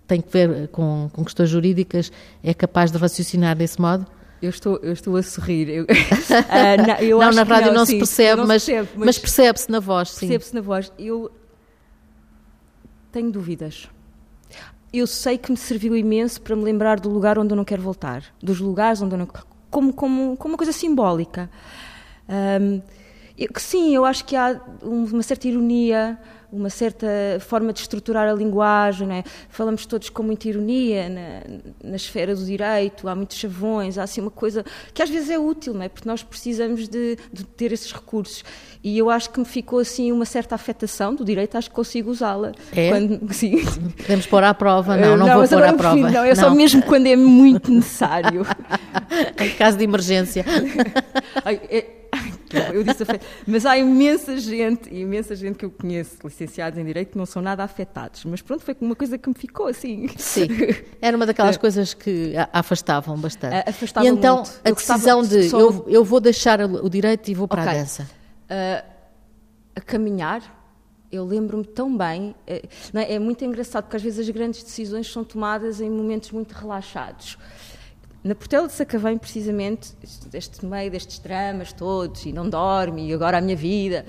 tem 0.06 0.20
que 0.20 0.30
ver 0.30 0.68
com, 0.68 1.08
com 1.12 1.24
questões 1.24 1.48
jurídicas, 1.48 2.10
é 2.42 2.52
capaz 2.52 2.90
de 2.90 2.98
raciocinar 2.98 3.56
desse 3.56 3.80
modo? 3.80 4.04
Eu 4.42 4.50
estou, 4.50 4.78
eu 4.82 4.92
estou 4.92 5.16
a 5.16 5.22
sorrir. 5.22 5.68
Eu, 5.68 5.84
uh, 5.88 6.86
não, 6.86 6.94
eu 6.96 7.18
não 7.18 7.32
na 7.32 7.42
rádio 7.42 7.68
não, 7.68 7.80
não, 7.80 7.86
se 7.86 7.96
percebe, 7.96 8.40
não 8.40 8.46
mas, 8.46 8.64
percebe, 8.64 8.88
mas, 8.94 9.06
mas 9.06 9.18
percebe-se 9.18 9.70
na 9.70 9.80
voz, 9.80 10.10
sim. 10.10 10.20
Percebe-se 10.20 10.54
na 10.54 10.60
voz. 10.60 10.92
Eu 10.98 11.30
tenho 13.12 13.30
dúvidas. 13.30 13.88
Eu 14.92 15.06
sei 15.06 15.38
que 15.38 15.50
me 15.50 15.56
serviu 15.56 15.96
imenso 15.96 16.40
para 16.40 16.56
me 16.56 16.64
lembrar 16.64 16.98
do 16.98 17.08
lugar 17.08 17.38
onde 17.38 17.52
eu 17.52 17.56
não 17.56 17.64
quero 17.64 17.82
voltar, 17.82 18.24
dos 18.42 18.58
lugares 18.58 19.00
onde 19.00 19.14
eu 19.14 19.18
não 19.18 19.28
como 19.70 19.92
como 19.92 20.36
como 20.36 20.54
uma 20.54 20.58
coisa 20.58 20.72
simbólica. 20.72 21.48
Um, 22.28 22.82
eu, 23.38 23.48
sim, 23.56 23.94
eu 23.94 24.04
acho 24.04 24.24
que 24.24 24.34
há 24.34 24.60
uma 24.82 25.22
certa 25.22 25.48
ironia 25.48 26.18
uma 26.52 26.70
certa 26.70 27.06
forma 27.40 27.72
de 27.72 27.80
estruturar 27.80 28.28
a 28.28 28.32
linguagem, 28.32 29.10
é? 29.12 29.24
falamos 29.48 29.86
todos 29.86 30.08
com 30.08 30.22
muita 30.22 30.48
ironia 30.48 31.08
na, 31.08 31.90
na 31.90 31.96
esfera 31.96 32.34
do 32.34 32.44
direito, 32.44 33.08
há 33.08 33.14
muitos 33.14 33.36
chavões, 33.36 33.98
há 33.98 34.02
assim 34.02 34.20
uma 34.20 34.30
coisa 34.30 34.64
que 34.92 35.02
às 35.02 35.08
vezes 35.08 35.30
é 35.30 35.38
útil, 35.38 35.80
é? 35.80 35.88
porque 35.88 36.08
nós 36.08 36.22
precisamos 36.22 36.88
de, 36.88 37.16
de 37.32 37.44
ter 37.44 37.72
esses 37.72 37.92
recursos. 37.92 38.44
E 38.82 38.96
eu 38.96 39.10
acho 39.10 39.30
que 39.30 39.38
me 39.38 39.44
ficou 39.44 39.78
assim 39.78 40.10
uma 40.10 40.24
certa 40.24 40.54
afetação 40.54 41.14
do 41.14 41.24
direito, 41.24 41.56
acho 41.56 41.68
que 41.68 41.76
consigo 41.76 42.10
usá-la. 42.10 42.52
É? 42.74 42.88
Quando, 42.88 43.30
sim. 43.32 43.62
Podemos 43.96 44.26
pôr 44.26 44.42
à 44.42 44.54
prova? 44.54 44.96
Não, 44.96 45.16
não, 45.16 45.26
não 45.26 45.38
vou 45.38 45.48
pôr 45.48 45.62
à 45.62 45.72
prova. 45.72 45.96
Fim, 45.96 46.02
não, 46.02 46.24
é 46.24 46.34
só 46.34 46.50
mesmo 46.50 46.82
quando 46.82 47.06
é 47.06 47.16
muito 47.16 47.70
necessário. 47.70 48.46
em 49.38 49.50
caso 49.50 49.76
de 49.76 49.84
emergência. 49.84 50.44
Eu 52.72 52.82
disse 52.82 53.04
mas 53.46 53.64
há 53.64 53.78
imensa 53.78 54.36
gente, 54.38 54.92
imensa 54.94 55.34
gente 55.34 55.56
que 55.56 55.64
eu 55.64 55.70
conheço, 55.70 56.16
licenciados 56.24 56.78
em 56.78 56.84
Direito, 56.84 57.12
que 57.12 57.18
não 57.18 57.26
são 57.26 57.40
nada 57.40 57.62
afetados. 57.62 58.24
Mas 58.24 58.42
pronto, 58.42 58.62
foi 58.62 58.76
uma 58.80 58.96
coisa 58.96 59.16
que 59.16 59.28
me 59.28 59.34
ficou 59.34 59.66
assim. 59.66 60.08
Sim, 60.16 60.48
era 61.00 61.16
uma 61.16 61.26
daquelas 61.26 61.56
coisas 61.58 61.94
que 61.94 62.34
afastavam 62.52 63.16
bastante. 63.18 63.68
Afastavam 63.68 64.08
e 64.08 64.12
então 64.12 64.36
muito. 64.36 64.60
a 64.64 64.70
decisão 64.70 65.22
de 65.22 65.48
só... 65.48 65.60
eu, 65.60 65.84
eu 65.88 66.04
vou 66.04 66.20
deixar 66.20 66.60
o 66.60 66.88
direito 66.88 67.30
e 67.30 67.34
vou 67.34 67.46
para 67.46 67.62
okay. 67.62 67.74
a 67.74 67.78
dança. 67.78 68.02
Uh, 68.50 68.90
a 69.76 69.80
caminhar, 69.80 70.42
eu 71.10 71.24
lembro-me 71.24 71.64
tão 71.64 71.96
bem, 71.96 72.34
é, 72.46 72.62
é, 72.94 73.14
é, 73.14 73.18
muito 73.18 73.44
engraçado 73.44 73.84
porque 73.84 73.96
às 73.96 74.02
vezes 74.02 74.20
as 74.20 74.30
grandes 74.30 74.62
decisões 74.62 75.10
são 75.10 75.24
tomadas 75.24 75.80
em 75.80 75.90
momentos 75.90 76.30
muito 76.30 76.52
relaxados. 76.52 77.36
Na 78.22 78.34
Portela 78.34 78.66
de 78.66 78.74
Sacavém, 78.74 79.16
precisamente, 79.16 79.94
este 80.34 80.66
meio 80.66 80.90
destes 80.90 81.18
dramas 81.18 81.72
todos, 81.72 82.26
e 82.26 82.32
não 82.32 82.48
dorme, 82.48 83.08
e 83.08 83.14
agora 83.14 83.38
a 83.38 83.40
minha 83.40 83.56
vida. 83.56 84.04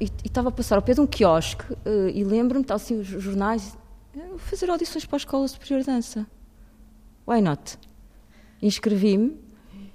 E, 0.00 0.10
estava 0.24 0.48
a 0.48 0.52
passar 0.52 0.76
ao 0.76 0.82
pé 0.82 0.94
de 0.94 1.00
um 1.00 1.06
quiosque, 1.06 1.72
uh, 1.72 2.08
e 2.12 2.24
lembro-me, 2.24 2.64
tal 2.64 2.76
assim, 2.76 2.98
os 2.98 3.06
jornais, 3.06 3.76
fazer 4.38 4.68
audições 4.70 5.04
para 5.04 5.16
a 5.16 5.18
Escola 5.18 5.46
Superior 5.46 5.80
de 5.80 5.86
Dança. 5.86 6.26
Why 7.26 7.40
not? 7.40 7.78
Inscrevi-me, 8.60 9.38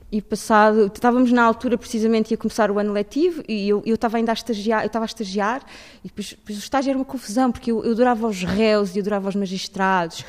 e 0.10 0.22
passado, 0.22 0.90
estávamos 0.94 1.34
na 1.34 1.44
altura 1.44 1.78
precisamente 1.78 2.32
ia 2.32 2.38
começar 2.38 2.72
o 2.72 2.80
ano 2.80 2.94
letivo 2.94 3.44
e 3.48 3.68
eu, 3.68 3.84
eu 3.86 3.96
estava 3.96 4.16
ainda 4.16 4.32
a 4.32 4.34
estagiar, 4.34 4.84
eu 4.84 4.88
estava 4.88 5.04
a 5.04 5.08
estagiar 5.08 5.62
e 6.02 6.08
depois, 6.08 6.30
depois 6.30 6.58
o 6.58 6.62
estágio 6.62 6.90
era 6.92 6.98
uma 6.98 7.04
confusão 7.04 7.52
porque 7.52 7.72
eu, 7.72 7.84
eu 7.84 7.92
adorava 7.92 8.26
os 8.26 8.42
réus 8.42 8.96
e 8.96 9.02
adorava 9.02 9.28
os 9.28 9.36
magistrados, 9.36 10.24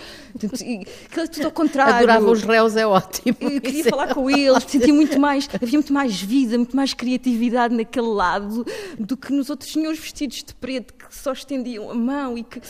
e, 0.64 0.84
tudo 1.32 1.46
ao 1.46 1.52
contrário. 1.52 1.94
Adorava 1.94 2.28
os 2.28 2.42
réus 2.42 2.76
é 2.76 2.86
ótimo. 2.86 3.36
Eu 3.40 3.60
queria 3.60 3.84
falar 3.84 4.14
com 4.14 4.28
eles, 4.28 4.64
sentia 4.64 4.92
muito 4.92 5.18
mais, 5.18 5.48
havia 5.54 5.78
muito 5.78 5.92
mais 5.92 6.20
vida, 6.20 6.56
muito 6.58 6.74
mais 6.74 6.92
criatividade 6.92 7.72
naquele 7.72 8.08
lado 8.08 8.66
do 8.98 9.16
que 9.16 9.32
nos 9.32 9.48
outros 9.48 9.72
senhores 9.72 10.00
vestidos 10.00 10.42
de 10.42 10.54
preto 10.54 10.92
que 10.94 11.14
só 11.14 11.32
estendiam 11.32 11.88
a 11.88 11.94
mão 11.94 12.36
e 12.36 12.42
que 12.42 12.60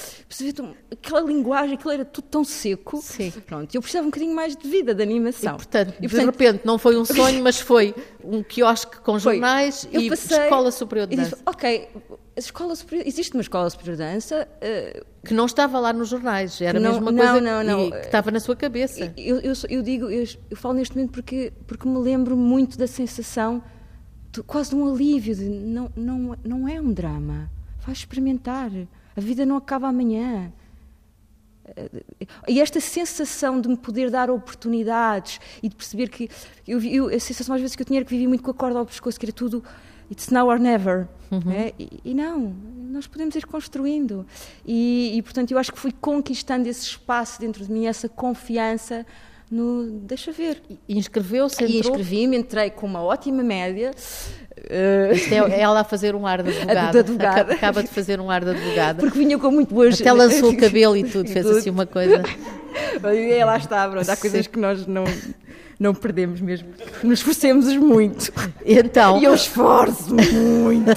aquela 0.92 1.20
linguagem, 1.20 1.74
aquilo 1.74 1.92
era 1.92 2.04
tudo 2.04 2.26
tão 2.26 2.44
seco. 2.44 3.00
Sim. 3.02 3.32
Pronto, 3.46 3.74
eu 3.74 3.80
precisava 3.80 4.06
um 4.06 4.10
bocadinho 4.10 4.34
mais 4.34 4.54
de 4.54 4.68
vida, 4.68 4.94
de 4.94 5.02
animação. 5.02 5.54
E, 5.54 5.56
portanto, 5.56 5.94
e, 6.00 6.08
portanto 6.08 6.20
de 6.20 6.26
repente 6.26 6.66
não 6.66 6.78
foi 6.78 6.97
um 6.98 7.04
sonho, 7.04 7.42
mas 7.42 7.60
foi 7.60 7.94
um 8.22 8.42
quiosque 8.42 9.00
com 9.00 9.18
jornais 9.18 9.88
e 9.92 10.08
passei, 10.08 10.44
Escola 10.44 10.70
Superior 10.70 11.06
de 11.06 11.16
Dança. 11.16 11.30
Disse, 11.30 11.42
ok, 11.46 11.88
escola 12.36 12.74
superior, 12.76 13.06
existe 13.06 13.34
uma 13.34 13.42
Escola 13.42 13.68
Superior 13.70 13.96
de 13.96 14.02
Dança... 14.02 14.48
Uh, 14.62 15.18
que 15.24 15.34
não 15.34 15.44
estava 15.44 15.78
lá 15.78 15.92
nos 15.92 16.08
jornais, 16.08 16.58
era 16.60 16.80
não, 16.80 16.92
mesmo 16.92 17.10
uma 17.10 17.12
coisa 17.12 17.40
não, 17.40 17.62
não, 17.62 17.90
que 17.90 17.98
estava 17.98 18.30
na 18.30 18.40
sua 18.40 18.56
cabeça. 18.56 19.12
Eu, 19.16 19.40
eu, 19.40 19.52
eu 19.68 19.82
digo, 19.82 20.08
eu, 20.08 20.24
eu, 20.50 20.56
falo 20.56 20.74
neste 20.74 20.96
momento 20.96 21.12
porque, 21.12 21.52
porque 21.66 21.86
me 21.86 21.98
lembro 21.98 22.34
muito 22.34 22.78
da 22.78 22.86
sensação, 22.86 23.62
de, 24.32 24.42
quase 24.42 24.70
de 24.70 24.76
um 24.76 24.90
alívio, 24.90 25.34
de 25.34 25.44
não, 25.44 25.90
não, 25.94 26.36
não 26.42 26.68
é 26.68 26.80
um 26.80 26.92
drama, 26.92 27.50
vais 27.80 27.98
experimentar, 27.98 28.70
a 29.16 29.20
vida 29.20 29.44
não 29.44 29.56
acaba 29.56 29.88
amanhã. 29.88 30.52
E 32.46 32.60
esta 32.60 32.80
sensação 32.80 33.60
de 33.60 33.68
me 33.68 33.76
poder 33.76 34.10
dar 34.10 34.30
oportunidades 34.30 35.40
e 35.62 35.68
de 35.68 35.76
perceber 35.76 36.08
que. 36.08 36.28
Eu, 36.66 36.80
eu, 36.82 37.08
a 37.08 37.20
sensação 37.20 37.54
às 37.54 37.60
vezes 37.60 37.76
que 37.76 37.82
eu 37.82 37.86
tinha 37.86 37.98
era 37.98 38.04
que 38.04 38.10
vivia 38.10 38.28
muito 38.28 38.42
com 38.42 38.50
a 38.50 38.54
corda 38.54 38.78
ao 38.78 38.86
pescoço, 38.86 39.18
que 39.18 39.26
era 39.26 39.32
tudo. 39.32 39.62
It's 40.10 40.30
now 40.30 40.48
or 40.48 40.58
never. 40.58 41.06
Uhum. 41.30 41.52
É? 41.52 41.74
E, 41.78 42.00
e, 42.06 42.14
não, 42.14 42.54
nós 42.90 43.06
podemos 43.06 43.34
ir 43.36 43.46
construindo. 43.46 44.26
E, 44.66 45.12
e, 45.14 45.22
portanto, 45.22 45.50
eu 45.50 45.58
acho 45.58 45.70
que 45.70 45.78
fui 45.78 45.92
conquistando 45.92 46.66
esse 46.66 46.82
espaço 46.82 47.38
dentro 47.38 47.64
de 47.64 47.70
mim, 47.70 47.86
essa 47.86 48.08
confiança 48.08 49.04
no. 49.50 50.00
Deixa 50.00 50.32
ver. 50.32 50.62
E 50.88 50.96
inscreveu-se? 50.96 51.62
E 51.62 51.78
inscrevi-me, 51.78 52.36
entrei 52.36 52.70
com 52.70 52.86
uma 52.86 53.02
ótima 53.02 53.42
média. 53.42 53.90
Uh... 54.68 55.14
Isto 55.14 55.34
é 55.34 55.60
ela 55.60 55.80
a 55.80 55.84
fazer 55.84 56.14
um 56.14 56.26
ar 56.26 56.42
de 56.42 56.50
advogada. 56.60 56.92
de 56.92 56.98
advogada. 56.98 57.54
Acaba 57.54 57.82
de 57.82 57.88
fazer 57.88 58.20
um 58.20 58.30
ar 58.30 58.44
de 58.44 58.50
advogada. 58.50 59.00
Porque 59.00 59.18
vinha 59.18 59.38
com 59.38 59.50
muito 59.50 59.74
boas... 59.74 60.00
Até 60.00 60.12
lançou 60.12 60.50
o 60.50 60.56
cabelo 60.56 60.96
e 60.96 61.04
tudo, 61.04 61.28
fez 61.28 61.46
assim 61.46 61.70
uma 61.70 61.86
coisa... 61.86 62.22
E 63.14 63.44
lá 63.44 63.56
está, 63.56 63.88
pronto. 63.88 64.08
Há 64.08 64.16
coisas 64.16 64.46
que 64.46 64.58
nós 64.58 64.86
não, 64.86 65.04
não 65.80 65.94
perdemos 65.94 66.40
mesmo. 66.40 66.68
Nos 67.02 67.20
esforcemos 67.20 67.74
muito. 67.76 68.32
Então... 68.64 69.20
E 69.20 69.24
eu 69.24 69.34
esforço 69.34 70.14
muito. 70.14 70.90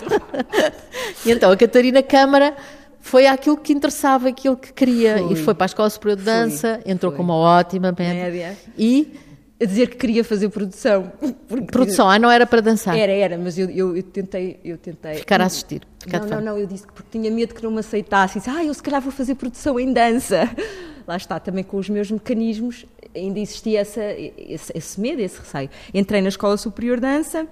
e 1.26 1.32
então, 1.32 1.52
a 1.52 1.58
Catarina 1.58 2.04
Câmara 2.04 2.56
foi 3.00 3.26
aquilo 3.26 3.58
que 3.58 3.74
interessava, 3.74 4.30
aquilo 4.30 4.56
que 4.56 4.72
queria. 4.72 5.22
E 5.32 5.36
foi 5.36 5.54
para 5.54 5.66
a 5.66 5.68
Escola 5.68 5.90
Superior 5.90 6.18
de 6.18 6.24
Dança, 6.24 6.80
entrou 6.86 7.12
Fui. 7.12 7.18
com 7.18 7.24
uma 7.24 7.36
ótima 7.36 7.94
média. 7.98 8.56
E 8.78 9.14
a 9.62 9.66
dizer 9.66 9.90
que 9.90 9.98
queria 9.98 10.24
fazer 10.24 10.50
produção. 10.50 11.12
Produção, 11.72 12.10
ah, 12.10 12.18
não 12.18 12.32
era 12.32 12.48
para 12.48 12.62
dançar? 12.62 12.98
Era, 12.98 13.12
era, 13.12 13.38
mas 13.38 13.58
eu, 13.58 13.70
eu, 13.70 13.96
eu 13.96 14.04
tentei, 14.04 14.60
eu 14.64 14.78
tentei. 14.78 15.16
Ficar 15.16 15.40
a 15.40 15.46
assistir. 15.46 15.82
Ficar 16.00 16.22
não, 16.22 16.28
não, 16.28 16.42
não, 16.42 16.58
eu 16.58 16.66
disse 16.66 16.88
que 16.88 16.94
porque 16.94 17.10
tinha 17.12 17.30
medo 17.30 17.54
que 17.54 17.62
não 17.62 17.70
me 17.70 17.80
aceitasse. 17.80 18.40
Disse, 18.40 18.50
ah, 18.50 18.66
eu 18.66 18.74
se 18.74 18.82
calhar 18.82 19.00
vou 19.00 19.12
fazer 19.12 19.36
produção 19.36 19.80
em 19.80 19.94
dança. 19.94 20.50
Lá 21.06 21.16
está, 21.16 21.40
também 21.40 21.64
com 21.64 21.78
os 21.78 21.90
meus 21.90 22.10
mecanismos, 22.10 22.86
ainda 23.16 23.40
existia 23.40 23.82
essa, 23.82 24.04
esse, 24.04 24.72
esse 24.76 25.00
medo, 25.00 25.22
esse 25.22 25.40
receio. 25.40 25.70
Entrei 25.94 26.22
na 26.22 26.30
Escola 26.30 26.58
Superior 26.58 26.98
de 26.98 27.02
Dança, 27.02 27.48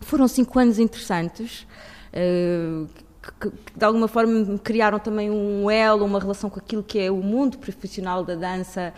foram 0.00 0.26
cinco 0.26 0.58
anos 0.58 0.78
interessantes. 0.78 1.66
Uh, 2.12 2.88
que, 3.22 3.50
que, 3.50 3.56
de 3.76 3.84
alguma 3.84 4.08
forma 4.08 4.32
me 4.32 4.58
criaram 4.58 4.98
também 4.98 5.30
um 5.30 5.70
elo, 5.70 6.04
uma 6.04 6.18
relação 6.18 6.48
com 6.48 6.58
aquilo 6.58 6.82
que 6.82 6.98
é 6.98 7.10
o 7.10 7.16
mundo 7.16 7.58
profissional 7.58 8.24
da 8.24 8.34
dança, 8.34 8.94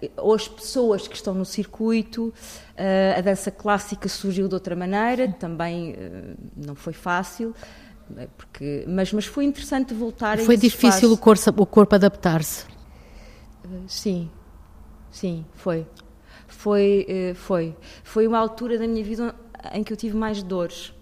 eh, 0.00 0.10
ou 0.16 0.34
as 0.34 0.48
pessoas 0.48 1.06
que 1.06 1.14
estão 1.14 1.34
no 1.34 1.44
circuito. 1.44 2.32
Uh, 2.72 3.18
a 3.18 3.20
dança 3.20 3.50
clássica 3.50 4.08
surgiu 4.08 4.48
de 4.48 4.54
outra 4.54 4.74
maneira, 4.74 5.28
também 5.32 5.92
uh, 5.92 6.36
não 6.56 6.74
foi 6.74 6.92
fácil, 6.92 7.54
porque, 8.36 8.84
mas, 8.88 9.12
mas 9.12 9.26
foi 9.26 9.44
interessante 9.44 9.92
voltar 9.92 10.36
foi 10.36 10.42
a 10.42 10.46
Foi 10.46 10.56
difícil 10.56 11.12
o 11.12 11.16
corpo, 11.16 11.62
o 11.62 11.66
corpo 11.66 11.94
adaptar-se? 11.94 12.64
Sim, 13.86 14.30
sim, 15.10 15.44
foi. 15.54 15.86
Foi, 16.48 17.34
foi. 17.34 17.76
Foi 18.02 18.26
uma 18.26 18.38
altura 18.38 18.78
da 18.78 18.86
minha 18.86 19.02
vida 19.02 19.34
em 19.72 19.82
que 19.82 19.92
eu 19.92 19.96
tive 19.96 20.16
mais 20.16 20.42
dores 20.42 20.92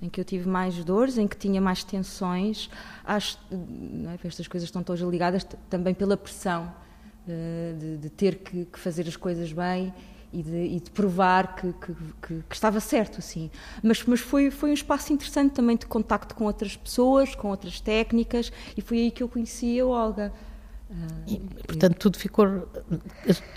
em 0.00 0.08
que 0.08 0.20
eu 0.20 0.24
tive 0.24 0.48
mais 0.48 0.84
dores, 0.84 1.18
em 1.18 1.26
que 1.26 1.36
tinha 1.36 1.60
mais 1.60 1.82
tensões. 1.82 2.70
Acho, 3.04 3.38
é? 3.52 4.26
estas 4.26 4.46
coisas 4.46 4.68
estão 4.68 4.82
todas 4.82 5.00
ligadas 5.02 5.44
também 5.68 5.92
pela 5.92 6.16
pressão 6.16 6.64
eh, 6.66 6.87
de, 7.78 7.96
de 7.98 8.10
ter 8.10 8.36
que, 8.36 8.64
que, 8.64 8.78
fazer 8.78 9.06
as 9.06 9.16
coisas 9.16 9.52
bem 9.52 9.92
e 10.32 10.42
de, 10.42 10.56
e 10.56 10.80
de 10.80 10.90
provar 10.90 11.56
que, 11.56 11.72
que, 11.72 11.94
que, 12.48 12.54
estava 12.54 12.80
certo, 12.80 13.18
assim. 13.18 13.50
Mas, 13.82 14.02
mas 14.04 14.20
foi, 14.20 14.50
foi 14.50 14.70
um 14.70 14.74
espaço 14.74 15.12
interessante 15.12 15.52
também 15.52 15.76
de 15.76 15.86
contacto 15.86 16.34
com 16.34 16.44
outras 16.44 16.76
pessoas, 16.76 17.34
com 17.34 17.48
outras 17.48 17.80
técnicas, 17.80 18.52
e 18.76 18.80
foi 18.80 18.98
aí 18.98 19.10
que 19.10 19.22
eu 19.22 19.28
conheci 19.28 19.80
a 19.80 19.86
Olga. 19.86 20.32
E, 21.26 21.36
portanto, 21.66 21.96
tudo 21.96 22.18
ficou. 22.18 22.66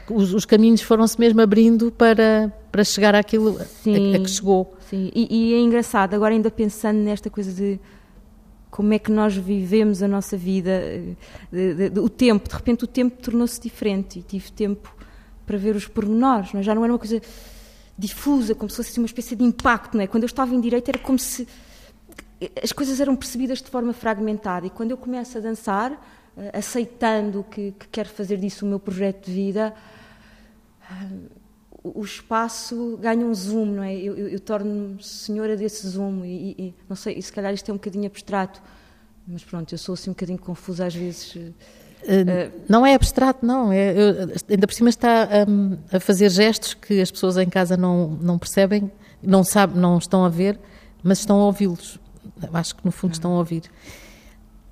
Os, 0.10 0.34
os 0.34 0.46
caminhos 0.46 0.82
foram-se 0.82 1.18
mesmo 1.18 1.40
abrindo 1.42 1.90
para, 1.90 2.54
para 2.70 2.84
chegar 2.84 3.16
àquilo 3.16 3.58
sim, 3.64 4.14
a, 4.14 4.18
a 4.18 4.20
que 4.20 4.30
chegou. 4.30 4.76
Sim, 4.90 5.10
e, 5.16 5.28
e, 5.30 5.54
é 5.54 5.60
engraçado, 5.60 6.14
agora 6.14 6.34
ainda 6.34 6.52
pensando 6.52 6.98
nesta 6.98 7.30
coisa 7.30 7.54
de 7.54 7.80
como 8.72 8.94
é 8.94 9.00
que 9.00 9.12
nós 9.12 9.36
vivemos 9.36 10.02
a 10.02 10.08
nossa 10.08 10.38
vida, 10.38 10.82
de, 11.52 11.74
de, 11.76 11.90
de, 11.90 12.00
o 12.00 12.08
tempo, 12.08 12.48
de 12.48 12.56
repente 12.56 12.86
o 12.86 12.88
tempo 12.88 13.22
tornou-se 13.22 13.60
diferente 13.60 14.20
e 14.20 14.24
tive 14.24 14.50
tempo 14.52 14.96
para 15.46 15.58
ver 15.58 15.76
os 15.76 15.86
pormenores, 15.86 16.54
não 16.54 16.62
é? 16.62 16.64
já 16.64 16.74
não 16.74 16.84
era 16.84 16.94
uma 16.94 16.98
coisa 16.98 17.22
difusa, 17.98 18.56
como 18.56 18.70
se 18.70 18.78
fosse 18.78 18.98
uma 18.98 19.06
espécie 19.06 19.36
de 19.36 19.44
impacto, 19.44 19.96
não 19.96 20.04
é? 20.04 20.08
Quando 20.08 20.24
eu 20.24 20.28
estava 20.28 20.56
em 20.56 20.62
direito 20.62 20.88
era 20.88 20.98
como 20.98 21.20
se 21.20 21.46
as 22.64 22.72
coisas 22.72 23.00
eram 23.00 23.16
percebidas 23.16 23.62
de 23.62 23.70
forma 23.70 23.94
fragmentada 23.94 24.66
e 24.66 24.70
quando 24.70 24.92
eu 24.92 24.98
começo 24.98 25.38
a 25.38 25.42
dançar, 25.42 25.92
eh, 26.38 26.58
aceitando 26.58 27.44
que, 27.44 27.74
que 27.78 27.88
quero 27.90 28.10
fazer 28.10 28.38
disso 28.38 28.66
o 28.66 28.70
meu 28.70 28.80
projeto 28.80 29.26
de 29.26 29.34
vida, 29.34 29.76
o 31.84 32.04
espaço 32.04 32.98
ganha 33.02 33.26
um 33.26 33.34
zoom, 33.34 33.65
não 33.65 33.84
é? 33.84 33.96
Eu, 33.96 34.15
eu, 34.15 34.28
eu 34.28 34.39
torno-me 34.39 35.02
senhora 35.04 35.58
desse 35.58 35.88
zoom 35.88 36.24
e, 36.24 36.52
e, 36.58 36.76
não 36.88 36.96
sei, 36.96 37.15
e 37.17 37.22
se 37.22 37.34
calhar 37.34 37.54
isto 37.54 37.70
é 37.70 37.74
um 37.74 37.78
bocadinho 37.78 38.06
abstrato, 38.06 38.62
mas 39.28 39.44
pronto, 39.44 39.74
eu 39.74 39.78
sou 39.78 39.94
assim 39.94 40.12
um 40.12 40.13
bocadinho 40.13 40.38
confusa 40.38 40.86
às 40.86 40.94
vezes. 40.94 41.36
Uh, 41.36 42.52
não 42.67 42.86
é 42.86 42.94
abstrato, 42.94 43.46
não. 43.46 43.72
É, 43.72 43.94
eu, 43.94 44.32
ainda 44.50 44.67
por 44.67 44.74
cima 44.74 44.89
está 44.89 45.28
um, 45.48 45.78
a 45.91 46.00
fazer 46.00 46.30
gestos 46.30 46.74
que 46.74 47.02
as 47.02 47.10
pessoas 47.10 47.38
em 47.38 47.50
casa 47.50 47.76
não, 47.76 48.10
não 48.22 48.38
percebem, 48.38 48.91
não, 49.22 49.44
sabe, 49.44 49.78
não 49.78 49.98
estão 49.98 50.24
a 50.24 50.30
ver, 50.30 50.60
mas 51.04 51.20
estão 51.20 51.39
a 51.39 51.46
ouvi-los. 51.46 52.00
Acho 52.54 52.76
que 52.76 52.86
no 52.86 52.91
fundo 52.91 53.13
estão 53.13 53.34
a 53.34 53.38
ouvir. 53.38 53.63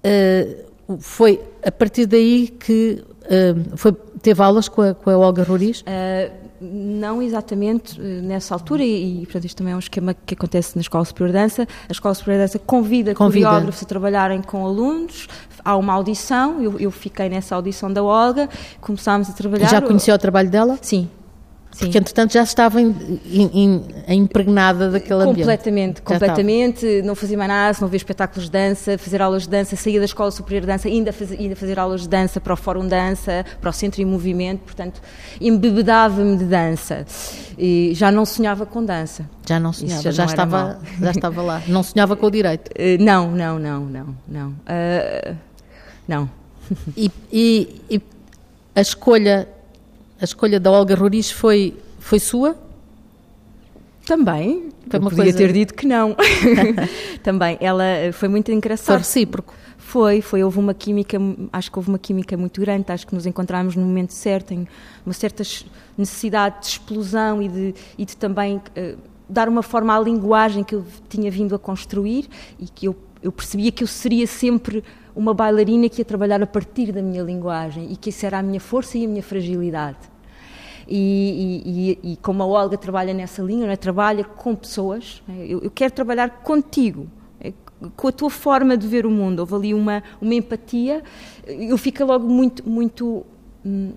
Uh, 0.04 1.00
foi 1.00 1.42
a 1.64 1.72
partir 1.72 2.06
daí 2.08 2.48
que 2.48 3.04
uh, 3.24 3.78
foi, 3.78 3.94
teve 4.22 4.42
aulas 4.42 4.68
com 4.68 4.82
a, 4.82 4.94
com 4.94 5.10
a 5.10 5.18
Olga 5.18 5.44
Roriz? 5.44 5.84
Não 6.62 7.22
exatamente 7.22 8.00
nessa 8.00 8.54
altura, 8.54 8.84
e, 8.84 9.22
e 9.22 9.26
portanto 9.26 9.46
isto 9.46 9.58
também 9.58 9.74
é 9.74 9.76
um 9.76 9.80
esquema 9.80 10.14
que 10.14 10.34
acontece 10.34 10.76
na 10.76 10.82
Escola 10.82 11.06
Superior 11.06 11.30
de 11.30 11.40
Dança. 11.40 11.68
A 11.88 11.92
Escola 11.92 12.14
Superior 12.14 12.40
de 12.40 12.44
Dança 12.48 12.60
convida, 12.60 13.16
convida. 13.16 13.48
coreógrafos 13.48 13.84
a 13.84 13.86
trabalharem 13.86 14.42
com 14.42 14.66
alunos, 14.66 15.28
há 15.64 15.76
uma 15.76 15.94
audição, 15.94 16.62
eu, 16.62 16.80
eu, 16.80 16.92
fiquei 16.92 17.30
nessa 17.30 17.56
audição 17.56 17.92
da 17.92 18.04
Olga, 18.04 18.50
começámos 18.82 19.30
a 19.30 19.34
trabalhar. 19.34 19.68
Já 19.68 19.82
conhecia 19.82 20.14
o 20.14 20.18
trabalho 20.18 20.50
dela? 20.50 20.78
Sim, 20.82 21.10
Sim. 21.80 21.86
Porque, 21.86 21.98
entretanto, 21.98 22.34
já 22.34 22.44
estava 22.44 22.82
in, 22.82 22.94
in, 23.26 23.50
in, 23.54 24.14
impregnada 24.16 24.92
daquele 24.92 25.24
ambiente. 25.24 25.38
Completamente, 25.38 26.02
completamente. 26.02 27.02
Não 27.04 27.16
fazia 27.16 27.38
mais 27.38 27.48
nada, 27.48 27.78
não 27.80 27.88
via 27.88 27.96
espetáculos 27.96 28.46
de 28.46 28.52
dança, 28.52 28.98
fazer 28.98 29.22
aulas 29.22 29.44
de 29.44 29.50
dança, 29.50 29.78
saía 29.78 29.98
da 29.98 30.06
Escola 30.06 30.30
Superior 30.30 30.62
de 30.62 30.68
Dança, 30.68 30.90
ainda, 30.90 31.14
faz, 31.14 31.32
ainda 31.32 31.56
fazer 31.56 31.80
aulas 31.80 32.02
de 32.02 32.10
dança 32.10 32.42
para 32.42 32.54
o 32.54 32.58
Fórum 32.58 32.86
Dança, 32.86 33.46
para 33.62 33.70
o 33.70 33.74
Centro 33.74 34.02
em 34.02 34.06
Movimento, 34.06 34.60
portanto, 34.60 35.02
embebedava-me 35.40 36.36
de 36.36 36.44
dança. 36.44 37.06
E 37.58 37.94
já 37.96 38.12
não 38.12 38.26
sonhava 38.26 38.66
com 38.66 38.84
dança. 38.84 39.30
Já 39.48 39.58
não 39.58 39.72
sonhava, 39.72 40.02
já, 40.02 40.12
já 40.12 40.24
não 40.24 40.30
estava, 40.30 40.80
já 41.02 41.12
estava 41.12 41.42
lá. 41.42 41.64
Não 41.66 41.82
sonhava 41.82 42.18
com 42.18 42.26
o 42.26 42.32
direito? 42.32 42.70
Uh, 42.72 43.00
não, 43.02 43.32
não, 43.32 43.58
não, 43.58 43.86
não, 43.86 44.16
não. 44.28 44.50
Uh, 44.50 45.36
não. 46.06 46.30
E, 46.98 47.10
e, 47.32 47.82
e 47.90 48.02
a 48.76 48.82
escolha 48.82 49.48
a 50.20 50.24
escolha 50.24 50.60
da 50.60 50.72
Olga 50.72 50.96
Roriz 50.96 51.32
foi, 51.32 51.76
foi 52.00 52.20
sua? 52.20 52.56
Também. 54.06 54.70
Foi 54.90 55.00
uma 55.00 55.10
podia 55.10 55.26
coisa... 55.26 55.38
ter 55.38 55.54
dito 55.54 55.74
que 55.74 55.86
não. 55.86 56.16
Também. 57.22 57.58
Ela 57.62 57.86
eh, 57.86 58.12
foi 58.12 58.28
muito 58.28 58.52
engraçada. 58.52 58.98
Foi 58.98 58.98
recíproco. 58.98 59.54
Foi, 59.78 60.22
foi. 60.22 60.44
Houve 60.44 60.60
uma 60.60 60.74
química, 60.74 61.18
acho 61.54 61.72
que 61.72 61.78
houve 61.78 61.90
uma 61.90 62.00
química 62.00 62.36
muito 62.36 62.60
grande, 62.60 62.92
acho 62.92 63.08
que 63.08 63.14
nos 63.14 63.26
encontramos 63.26 63.76
no 63.76 63.86
momento 63.86 64.14
certo, 64.14 64.52
em 64.52 64.68
uma 65.06 65.14
certa 65.14 65.44
necessidade 65.98 66.62
de 66.62 66.68
explosão 66.68 67.42
e 67.42 67.48
de, 67.48 67.76
e 67.98 68.06
de 68.06 68.18
também 68.18 68.58
uh, 68.58 68.98
dar 69.30 69.48
uma 69.48 69.62
forma 69.62 69.96
à 69.96 70.00
linguagem 70.00 70.64
que 70.64 70.76
eu 70.76 70.84
tinha 71.08 71.30
vindo 71.30 71.54
a 71.56 71.60
construir 71.60 72.28
e 72.60 72.66
que 72.66 72.88
eu, 72.88 72.96
eu 73.22 73.32
percebia 73.32 73.72
que 73.72 73.84
eu 73.84 73.88
seria 73.88 74.26
sempre 74.26 74.84
uma 75.16 75.34
bailarina 75.34 75.88
que 75.88 76.02
ia 76.02 76.06
trabalhar 76.06 76.42
a 76.42 76.48
partir 76.48 76.92
da 76.92 77.02
minha 77.02 77.22
linguagem 77.22 77.92
e 77.92 77.96
que 77.96 78.10
isso 78.10 78.26
era 78.26 78.40
a 78.40 78.44
minha 78.44 78.60
força 78.60 78.98
e 78.98 79.06
a 79.06 79.08
minha 79.08 79.24
fragilidade. 79.24 79.98
E, 80.92 81.98
e, 82.04 82.14
e, 82.14 82.18
como 82.18 82.42
a 82.42 82.48
Olga 82.48 82.76
trabalha 82.76 83.14
nessa 83.14 83.44
linha, 83.44 83.72
é? 83.72 83.76
trabalha 83.76 84.24
com 84.24 84.56
pessoas, 84.56 85.22
é? 85.30 85.46
eu, 85.46 85.62
eu, 85.62 85.70
quero 85.70 85.94
trabalhar 85.94 86.42
contigo, 86.42 87.08
é? 87.40 87.54
com 87.96 88.08
a 88.08 88.12
tua 88.12 88.30
forma 88.30 88.76
de 88.76 88.88
ver 88.88 89.06
o 89.06 89.12
mundo. 89.12 89.42
Houve 89.42 89.54
ali 89.54 89.74
uma, 89.74 90.02
uma 90.20 90.34
empatia, 90.34 91.04
eu 91.46 91.78
fico 91.78 92.04
logo 92.04 92.28
muito, 92.28 92.68
muito. 92.68 93.24
Hum, 93.64 93.94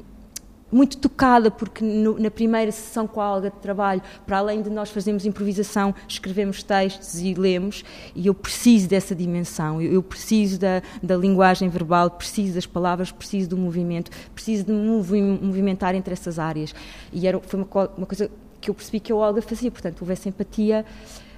muito 0.73 0.97
tocada, 0.97 1.51
porque 1.51 1.85
no, 1.85 2.19
na 2.19 2.31
primeira 2.31 2.73
sessão 2.73 3.07
com 3.07 3.21
a 3.21 3.25
Alga 3.25 3.51
de 3.51 3.57
trabalho, 3.59 4.01
para 4.27 4.39
além 4.39 4.63
de 4.63 4.71
nós 4.71 4.91
fazermos 4.91 5.27
improvisação, 5.27 5.95
escrevemos 6.09 6.63
textos 6.63 7.21
e 7.21 7.35
lemos, 7.35 7.85
e 8.15 8.27
eu 8.27 8.35
preciso 8.35 8.89
dessa 8.89 9.15
dimensão, 9.15 9.81
eu, 9.81 9.93
eu 9.93 10.03
preciso 10.03 10.59
da, 10.59 10.83
da 11.03 11.17
linguagem 11.17 11.69
verbal, 11.69 12.11
preciso 12.11 12.55
das 12.55 12.67
palavras, 12.67 13.13
preciso 13.13 13.51
do 13.51 13.57
movimento, 13.57 14.11
preciso 14.35 14.65
de 14.65 14.73
me 14.73 14.81
movimentar 15.43 15.95
entre 15.95 16.13
essas 16.13 16.39
áreas. 16.39 16.75
E 17.13 17.27
era, 17.27 17.39
foi 17.41 17.61
uma, 17.61 17.91
uma 17.97 18.07
coisa 18.07 18.31
que 18.61 18.71
eu 18.71 18.75
percebi 18.75 19.01
que 19.01 19.13
a 19.13 19.17
Olga 19.17 19.43
fazia, 19.43 19.71
portanto, 19.71 20.01
houve 20.01 20.13
essa 20.13 20.29
empatia. 20.29 20.87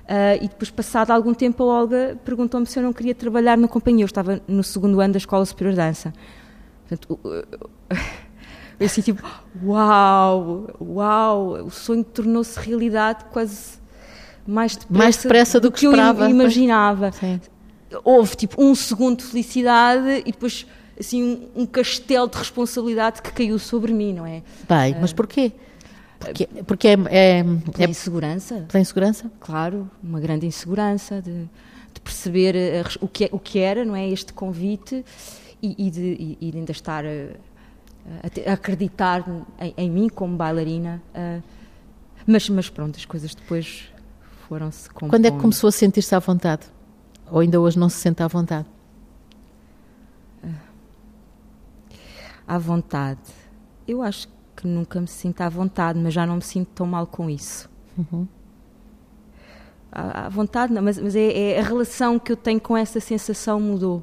Uh, 0.04 0.44
e 0.44 0.48
depois, 0.48 0.70
passado 0.70 1.10
algum 1.10 1.32
tempo, 1.32 1.62
a 1.62 1.66
Olga 1.66 2.20
perguntou-me 2.24 2.66
se 2.66 2.78
eu 2.78 2.82
não 2.82 2.92
queria 2.92 3.14
trabalhar 3.14 3.56
na 3.56 3.66
companhia. 3.66 4.04
Eu 4.04 4.06
estava 4.06 4.40
no 4.46 4.62
segundo 4.62 5.00
ano 5.00 5.14
da 5.14 5.18
Escola 5.18 5.44
Superior 5.46 5.72
de 5.72 5.78
Dança. 5.78 6.12
Portanto, 6.86 7.18
Eu 8.78 8.86
assim, 8.86 9.00
tipo, 9.00 9.22
uau, 9.64 10.66
uau, 10.80 11.64
o 11.64 11.70
sonho 11.70 12.02
tornou-se 12.02 12.58
realidade 12.58 13.24
quase 13.26 13.78
mais 14.46 14.76
depressa, 14.76 14.98
mais 14.98 15.16
depressa 15.16 15.60
do, 15.60 15.68
do 15.68 15.72
que, 15.72 15.80
que 15.80 15.86
esperava, 15.86 16.24
eu 16.24 16.30
imaginava. 16.30 17.10
Houve 18.02 18.36
tipo 18.36 18.62
um 18.62 18.74
segundo 18.74 19.18
de 19.18 19.24
felicidade 19.24 20.22
e 20.26 20.32
depois 20.32 20.66
assim 20.98 21.22
um, 21.22 21.62
um, 21.62 21.66
castelo 21.66 22.28
de 22.28 22.36
responsabilidade 22.36 23.22
que 23.22 23.32
caiu 23.32 23.58
sobre 23.58 23.92
mim, 23.92 24.12
não 24.12 24.26
é? 24.26 24.42
Bem, 24.68 24.96
mas 25.00 25.12
porquê? 25.12 25.52
Porque, 26.18 26.46
porque 26.66 26.88
é, 26.88 26.96
é, 27.10 27.44
é 27.78 27.84
insegurança. 27.84 28.64
Pela 28.68 28.80
insegurança? 28.80 29.30
Claro, 29.40 29.90
uma 30.02 30.20
grande 30.20 30.46
insegurança 30.46 31.20
de, 31.20 31.48
de 31.92 32.00
perceber 32.02 32.54
a, 32.56 33.04
o, 33.04 33.08
que, 33.08 33.24
é, 33.24 33.28
o 33.30 33.38
que 33.38 33.58
era, 33.58 33.84
não 33.84 33.94
é? 33.94 34.08
Este 34.08 34.32
convite 34.32 35.04
e, 35.62 35.86
e, 35.86 35.90
de, 35.90 36.00
e, 36.00 36.38
e 36.40 36.52
ainda 36.56 36.72
estar. 36.72 37.04
A, 37.04 37.08
a, 37.08 37.53
acreditar 38.46 39.24
em, 39.58 39.74
em, 39.76 39.90
mim 39.90 40.08
como 40.08 40.36
bailarina. 40.36 41.02
Uh, 41.14 41.42
mas, 42.26 42.48
mas 42.48 42.68
pronto, 42.68 42.96
as 42.96 43.04
coisas 43.04 43.34
depois 43.34 43.88
foram-se 44.48 44.88
compondo. 44.90 45.10
Quando 45.10 45.26
é 45.26 45.30
que 45.30 45.38
começou 45.38 45.68
a 45.68 45.72
sentir-se 45.72 46.14
à 46.14 46.18
vontade? 46.18 46.66
Ou 47.30 47.40
ainda 47.40 47.60
hoje 47.60 47.78
não 47.78 47.88
se 47.88 47.96
sente 47.96 48.22
à 48.22 48.28
vontade? 48.28 48.66
Uh, 50.42 50.54
à 52.46 52.58
vontade. 52.58 53.20
Eu 53.88 54.02
acho 54.02 54.28
que 54.56 54.66
nunca 54.66 55.00
me 55.00 55.08
sinto 55.08 55.40
à 55.40 55.48
vontade, 55.48 55.98
mas 55.98 56.12
já 56.14 56.26
não 56.26 56.36
me 56.36 56.42
sinto 56.42 56.68
tão 56.74 56.86
mal 56.86 57.06
com 57.06 57.28
isso. 57.28 57.68
Uhum. 57.96 58.26
À, 59.90 60.26
à 60.26 60.28
vontade, 60.28 60.72
não, 60.72 60.82
mas, 60.82 60.98
mas 60.98 61.16
é, 61.16 61.52
é 61.52 61.60
a 61.60 61.62
relação 61.62 62.18
que 62.18 62.32
eu 62.32 62.36
tenho 62.36 62.60
com 62.60 62.76
essa 62.76 63.00
sensação 63.00 63.60
mudou. 63.60 64.02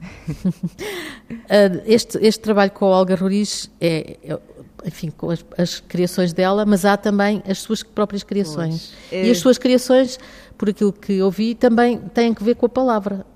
Ah, 1.48 1.82
este, 1.86 2.18
este 2.18 2.40
trabalho 2.40 2.70
com 2.70 2.86
a 2.86 2.98
Olga 2.98 3.14
Roriz 3.14 3.70
é, 3.80 4.18
é 4.22 4.38
enfim, 4.84 5.10
com 5.10 5.30
as, 5.30 5.44
as, 5.56 5.80
criações 5.80 6.32
dela, 6.32 6.64
mas 6.64 6.84
há 6.84 6.96
também 6.96 7.42
as 7.46 7.58
suas 7.58 7.82
próprias 7.82 8.22
criações. 8.22 8.92
É... 9.10 9.26
E 9.26 9.30
as 9.30 9.38
suas 9.38 9.58
criações, 9.58 10.18
por 10.56 10.70
aquilo 10.70 10.92
que 10.92 11.20
ouvi, 11.22 11.54
também 11.54 11.98
têm 11.98 12.32
que 12.34 12.42
ver 12.42 12.54
com 12.56 12.66
a 12.66 12.68
palavra. 12.68 13.26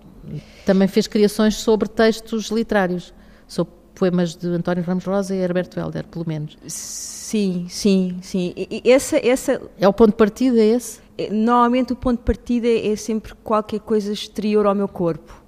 Também 0.64 0.88
fez 0.88 1.07
criações 1.07 1.57
sobre 1.57 1.88
textos 1.88 2.46
literários, 2.46 3.12
sobre 3.46 3.74
poemas 3.94 4.35
de 4.35 4.48
António 4.48 4.83
Ramos 4.83 5.05
Rosa 5.05 5.35
e 5.35 5.38
Herberto 5.38 5.79
Helder, 5.79 6.07
pelo 6.07 6.27
menos. 6.27 6.57
Sim, 6.66 7.66
sim, 7.68 8.18
sim. 8.22 8.53
E 8.57 8.90
essa, 8.90 9.16
essa... 9.16 9.61
É 9.79 9.87
o 9.87 9.92
ponto 9.92 10.11
de 10.11 10.16
partida, 10.16 10.59
é 10.59 10.66
esse? 10.66 11.00
É, 11.16 11.31
normalmente 11.31 11.92
o 11.92 11.96
ponto 11.96 12.18
de 12.18 12.24
partida 12.24 12.68
é 12.68 12.96
sempre 12.96 13.35
qualquer 13.42 13.81
coisa 13.81 14.12
exterior 14.12 14.66
ao 14.66 14.74
meu 14.74 14.88
corpo. 14.88 15.43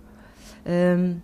Um, 0.67 1.17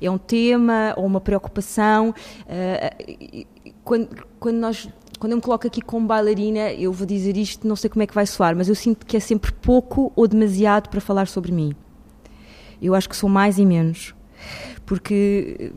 é 0.00 0.10
um 0.10 0.18
tema 0.18 0.92
ou 0.96 1.06
uma 1.06 1.20
preocupação. 1.20 2.10
Uh, 2.10 3.46
quando, 3.82 4.08
quando, 4.38 4.56
nós, 4.56 4.88
quando 5.18 5.32
eu 5.32 5.36
me 5.36 5.42
coloco 5.42 5.66
aqui 5.66 5.80
como 5.80 6.06
bailarina, 6.06 6.72
eu 6.72 6.92
vou 6.92 7.06
dizer 7.06 7.36
isto, 7.36 7.66
não 7.66 7.76
sei 7.76 7.88
como 7.88 8.02
é 8.02 8.06
que 8.06 8.14
vai 8.14 8.26
soar, 8.26 8.54
mas 8.54 8.68
eu 8.68 8.74
sinto 8.74 9.06
que 9.06 9.16
é 9.16 9.20
sempre 9.20 9.52
pouco 9.52 10.12
ou 10.14 10.28
demasiado 10.28 10.88
para 10.88 11.00
falar 11.00 11.26
sobre 11.26 11.52
mim. 11.52 11.74
Eu 12.82 12.94
acho 12.94 13.08
que 13.08 13.16
sou 13.16 13.30
mais 13.30 13.58
e 13.58 13.64
menos. 13.64 14.14
Porque 14.84 15.72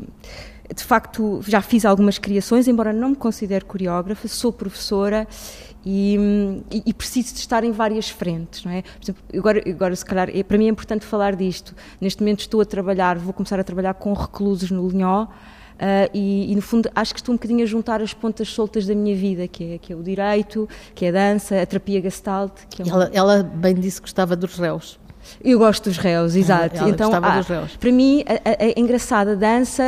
de 0.76 0.84
facto 0.84 1.42
já 1.48 1.62
fiz 1.62 1.86
algumas 1.86 2.18
criações, 2.18 2.68
embora 2.68 2.92
não 2.92 3.10
me 3.10 3.16
considere 3.16 3.64
coreógrafa, 3.64 4.28
sou 4.28 4.52
professora 4.52 5.26
e, 5.90 6.82
e, 6.86 6.94
preciso 6.94 7.34
de 7.34 7.40
estar 7.40 7.64
em 7.64 7.72
várias 7.72 8.10
frentes, 8.10 8.66
não 8.66 8.72
é? 8.74 8.82
Por 8.82 9.04
exemplo, 9.04 9.24
agora, 9.34 9.64
agora 9.66 9.96
se 9.96 10.04
calhar, 10.04 10.30
é, 10.34 10.44
para 10.44 10.58
mim 10.58 10.66
é 10.66 10.70
importante 10.70 11.06
falar 11.06 11.34
disto. 11.34 11.74
Neste 12.02 12.22
momento 12.22 12.42
estou 12.42 12.60
a 12.60 12.66
trabalhar, 12.66 13.18
vou 13.18 13.32
começar 13.32 13.58
a 13.58 13.64
trabalhar 13.64 13.94
com 13.94 14.12
reclusos 14.12 14.70
no 14.70 14.86
Linhó, 14.90 15.24
uh, 15.24 15.28
e, 16.14 16.52
e, 16.52 16.56
no 16.56 16.62
fundo 16.62 16.90
acho 16.94 17.14
que 17.14 17.22
estou 17.22 17.32
um 17.32 17.38
bocadinho 17.38 17.64
a 17.64 17.66
juntar 17.66 18.02
as 18.02 18.14
pontas 18.14 18.50
soltas 18.50 18.86
da 18.86 18.94
minha 18.94 19.16
vida, 19.16 19.48
que 19.48 19.76
é, 19.76 19.78
que 19.78 19.94
é 19.94 19.96
o 19.96 20.04
direito, 20.04 20.68
que 20.94 21.06
é 21.06 21.10
a 21.10 21.12
dança, 21.14 21.62
a 21.62 21.66
terapia 21.66 22.02
gestalt. 22.02 22.52
Que 22.70 22.82
é 22.82 22.90
ela, 22.90 23.10
ela 23.14 23.44
bem 23.44 23.74
disse 23.74 24.02
que 24.02 24.08
gostava 24.08 24.36
dos 24.36 24.60
réus. 24.60 25.00
Eu 25.42 25.58
gosto 25.58 25.86
dos 25.86 25.98
réus, 25.98 26.36
exato. 26.36 26.76
Ela 26.76 26.90
então, 26.90 27.10
ah, 27.14 27.38
dos 27.38 27.48
réus. 27.48 27.78
para 27.78 27.92
mim, 27.94 28.26
a, 28.28 28.34
a, 28.34 28.66
a 28.66 28.80
engraçada 28.80 29.38
dança 29.38 29.84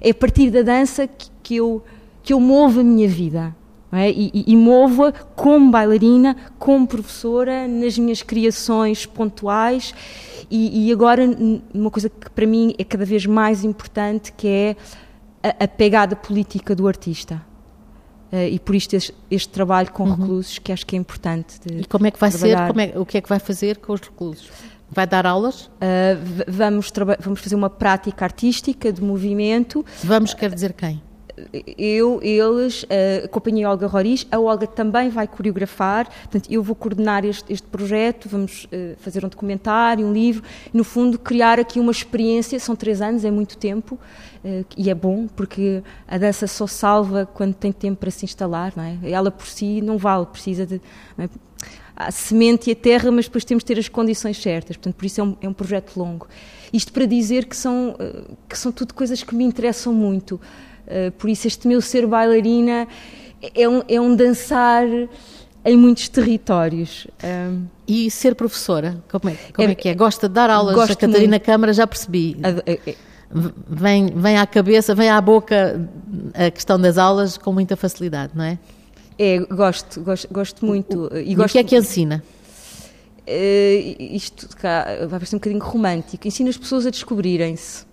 é 0.00 0.10
a 0.10 0.14
partir 0.14 0.50
da 0.50 0.62
dança 0.62 1.06
que, 1.06 1.30
que 1.44 1.56
eu 1.56 1.84
que 2.24 2.32
eu 2.32 2.38
movo 2.38 2.80
a 2.80 2.84
minha 2.84 3.08
vida 3.08 3.54
é? 3.92 4.10
e, 4.10 4.30
e, 4.32 4.44
e 4.48 4.56
movo-a 4.56 5.12
como 5.12 5.70
bailarina, 5.70 6.36
como 6.58 6.86
professora, 6.86 7.68
nas 7.68 7.98
minhas 7.98 8.22
criações 8.22 9.04
pontuais 9.04 9.94
e, 10.50 10.88
e, 10.88 10.92
agora 10.92 11.22
uma 11.72 11.90
coisa 11.90 12.10
que 12.10 12.30
para 12.30 12.46
mim 12.46 12.74
é 12.78 12.84
cada 12.84 13.04
vez 13.04 13.24
mais 13.24 13.64
importante 13.64 14.32
que 14.32 14.48
é 14.48 14.76
a, 15.42 15.64
a 15.64 15.68
pegada 15.68 16.14
política 16.14 16.74
do 16.74 16.86
artista. 16.86 17.40
Uh, 18.30 18.48
e 18.50 18.58
por 18.58 18.74
isto 18.74 18.94
este, 18.94 19.14
este 19.30 19.48
trabalho 19.50 19.90
com 19.92 20.04
uhum. 20.04 20.14
reclusos 20.14 20.58
que 20.58 20.72
acho 20.72 20.86
que 20.86 20.96
é 20.96 20.98
importante. 20.98 21.58
e 21.70 21.84
como 21.84 22.06
é 22.06 22.10
que 22.10 22.18
vai 22.18 22.30
trabalhar. 22.30 22.72
ser? 22.74 22.80
É, 22.80 22.98
o 22.98 23.04
que 23.04 23.18
é 23.18 23.20
que 23.20 23.28
vai 23.28 23.38
fazer 23.38 23.78
com 23.78 23.92
os 23.92 24.00
reclusos? 24.00 24.50
Vai 24.90 25.06
dar 25.06 25.26
aulas? 25.26 25.66
Uh, 25.66 25.70
vamos, 26.48 26.90
vamos 27.18 27.40
fazer 27.40 27.54
uma 27.54 27.70
prática 27.70 28.24
artística 28.24 28.92
de 28.92 29.02
movimento. 29.02 29.84
Vamos 30.04 30.34
quer 30.34 30.50
dizer 30.50 30.72
quem? 30.72 31.02
Eu, 31.78 32.20
eles, 32.22 32.84
a 33.64 33.70
Olga 33.70 33.86
Roriz, 33.86 34.26
a 34.30 34.38
Olga 34.38 34.66
também 34.66 35.08
vai 35.08 35.26
coreografar, 35.26 36.08
portanto, 36.08 36.50
eu 36.50 36.62
vou 36.62 36.74
coordenar 36.74 37.24
este, 37.24 37.52
este 37.52 37.66
projeto, 37.66 38.28
vamos 38.28 38.64
uh, 38.64 38.96
fazer 38.98 39.24
um 39.24 39.28
documentário, 39.28 40.06
um 40.06 40.12
livro, 40.12 40.42
no 40.72 40.84
fundo, 40.84 41.18
criar 41.18 41.58
aqui 41.58 41.80
uma 41.80 41.92
experiência, 41.92 42.58
são 42.60 42.76
três 42.76 43.00
anos, 43.00 43.24
é 43.24 43.30
muito 43.30 43.56
tempo, 43.56 43.98
uh, 44.44 44.64
e 44.76 44.90
é 44.90 44.94
bom, 44.94 45.26
porque 45.26 45.82
a 46.06 46.18
dança 46.18 46.46
só 46.46 46.66
salva 46.66 47.26
quando 47.26 47.54
tem 47.54 47.72
tempo 47.72 48.00
para 48.00 48.10
se 48.10 48.24
instalar, 48.24 48.72
não 48.76 48.84
é? 48.84 48.98
Ela 49.10 49.30
por 49.30 49.46
si 49.46 49.80
não 49.80 49.98
vale, 49.98 50.26
precisa 50.26 50.66
de... 50.66 50.80
É? 51.18 51.28
a 51.94 52.10
semente 52.10 52.70
e 52.70 52.72
a 52.72 52.76
terra, 52.76 53.12
mas 53.12 53.26
depois 53.26 53.44
temos 53.44 53.62
de 53.62 53.66
ter 53.66 53.78
as 53.78 53.86
condições 53.86 54.40
certas, 54.40 54.76
portanto, 54.76 54.94
por 54.94 55.04
isso 55.04 55.20
é 55.20 55.24
um, 55.24 55.36
é 55.42 55.48
um 55.48 55.52
projeto 55.52 55.96
longo. 55.96 56.26
Isto 56.72 56.90
para 56.90 57.04
dizer 57.04 57.44
que 57.44 57.54
são, 57.54 57.94
que 58.48 58.58
são 58.58 58.72
tudo 58.72 58.94
coisas 58.94 59.22
que 59.22 59.34
me 59.34 59.44
interessam 59.44 59.92
muito. 59.92 60.40
Eh, 60.86 61.10
por 61.10 61.30
isso, 61.30 61.46
este 61.46 61.66
meu 61.68 61.80
ser 61.80 62.06
bailarina 62.06 62.86
é 63.54 63.68
um, 63.68 63.82
é 63.88 64.00
um 64.00 64.14
dançar 64.14 64.86
em 65.64 65.76
muitos 65.76 66.08
territórios. 66.08 67.06
Um, 67.22 67.66
e 67.86 68.10
ser 68.10 68.34
professora, 68.34 69.02
como 69.10 69.28
é, 69.28 69.36
como 69.54 69.68
é, 69.68 69.72
é 69.72 69.74
que 69.74 69.88
é? 69.88 69.94
Gosta 69.94 70.28
de 70.28 70.34
dar 70.34 70.48
aulas 70.48 70.78
a 70.78 70.94
Catarina 70.94 71.28
muito. 71.28 71.44
Câmara, 71.44 71.72
já 71.72 71.86
percebi. 71.86 72.36
É, 72.66 72.80
é. 72.86 72.94
Vem, 73.68 74.06
vem 74.14 74.36
à 74.38 74.46
cabeça, 74.46 74.94
vem 74.94 75.08
à 75.08 75.20
boca 75.20 75.88
a 76.34 76.50
questão 76.50 76.78
das 76.78 76.98
aulas 76.98 77.36
com 77.38 77.52
muita 77.52 77.76
facilidade, 77.76 78.32
não 78.34 78.44
é? 78.44 78.58
É, 79.18 79.38
gosto, 79.38 80.00
gosto, 80.02 80.28
gosto 80.32 80.64
muito. 80.66 81.08
O, 81.12 81.16
e, 81.16 81.34
gosto, 81.34 81.50
o 81.50 81.52
que 81.52 81.58
é 81.58 81.64
que 81.64 81.76
ensina? 81.76 82.22
Uh, 83.26 83.96
isto 83.98 84.48
cá, 84.56 84.84
vai 85.00 85.18
parecer 85.20 85.36
um 85.36 85.38
bocadinho 85.38 85.62
romântico. 85.62 86.26
Ensina 86.26 86.50
as 86.50 86.56
pessoas 86.56 86.86
a 86.86 86.90
descobrirem-se 86.90 87.84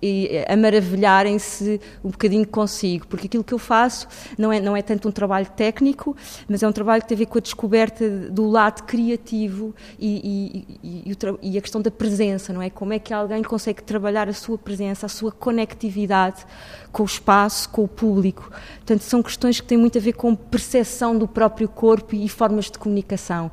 e 0.00 0.44
a 0.46 0.56
maravilharem-se 0.56 1.80
um 2.04 2.10
bocadinho 2.10 2.46
consigo, 2.46 3.06
porque 3.06 3.26
aquilo 3.26 3.42
que 3.42 3.54
eu 3.54 3.58
faço 3.58 4.06
não 4.36 4.52
é, 4.52 4.60
não 4.60 4.76
é 4.76 4.82
tanto 4.82 5.08
um 5.08 5.12
trabalho 5.12 5.46
técnico, 5.56 6.14
mas 6.48 6.62
é 6.62 6.68
um 6.68 6.72
trabalho 6.72 7.02
que 7.02 7.08
tem 7.08 7.16
a 7.16 7.18
ver 7.18 7.26
com 7.26 7.38
a 7.38 7.40
descoberta 7.40 8.08
do 8.30 8.46
lado 8.46 8.82
criativo 8.82 9.74
e, 9.98 10.66
e, 10.82 11.10
e, 11.10 11.50
e, 11.54 11.58
a 11.58 11.60
questão 11.60 11.80
da 11.80 11.90
presença, 11.90 12.52
não 12.52 12.60
é? 12.60 12.68
Como 12.68 12.92
é 12.92 12.98
que 12.98 13.12
alguém 13.12 13.42
consegue 13.42 13.82
trabalhar 13.82 14.28
a 14.28 14.32
sua 14.32 14.58
presença, 14.58 15.06
a 15.06 15.08
sua 15.08 15.32
conectividade 15.32 16.44
com 16.92 17.02
o 17.02 17.06
espaço, 17.06 17.68
com 17.68 17.84
o 17.84 17.88
público. 17.88 18.50
Portanto, 18.76 19.00
são 19.00 19.22
questões 19.22 19.60
que 19.60 19.66
têm 19.66 19.78
muito 19.78 19.98
a 19.98 20.00
ver 20.00 20.12
com 20.12 20.34
percepção 20.34 21.16
do 21.16 21.26
próprio 21.26 21.68
corpo 21.68 22.14
e 22.14 22.28
formas 22.28 22.70
de 22.70 22.78
comunicação. 22.78 23.50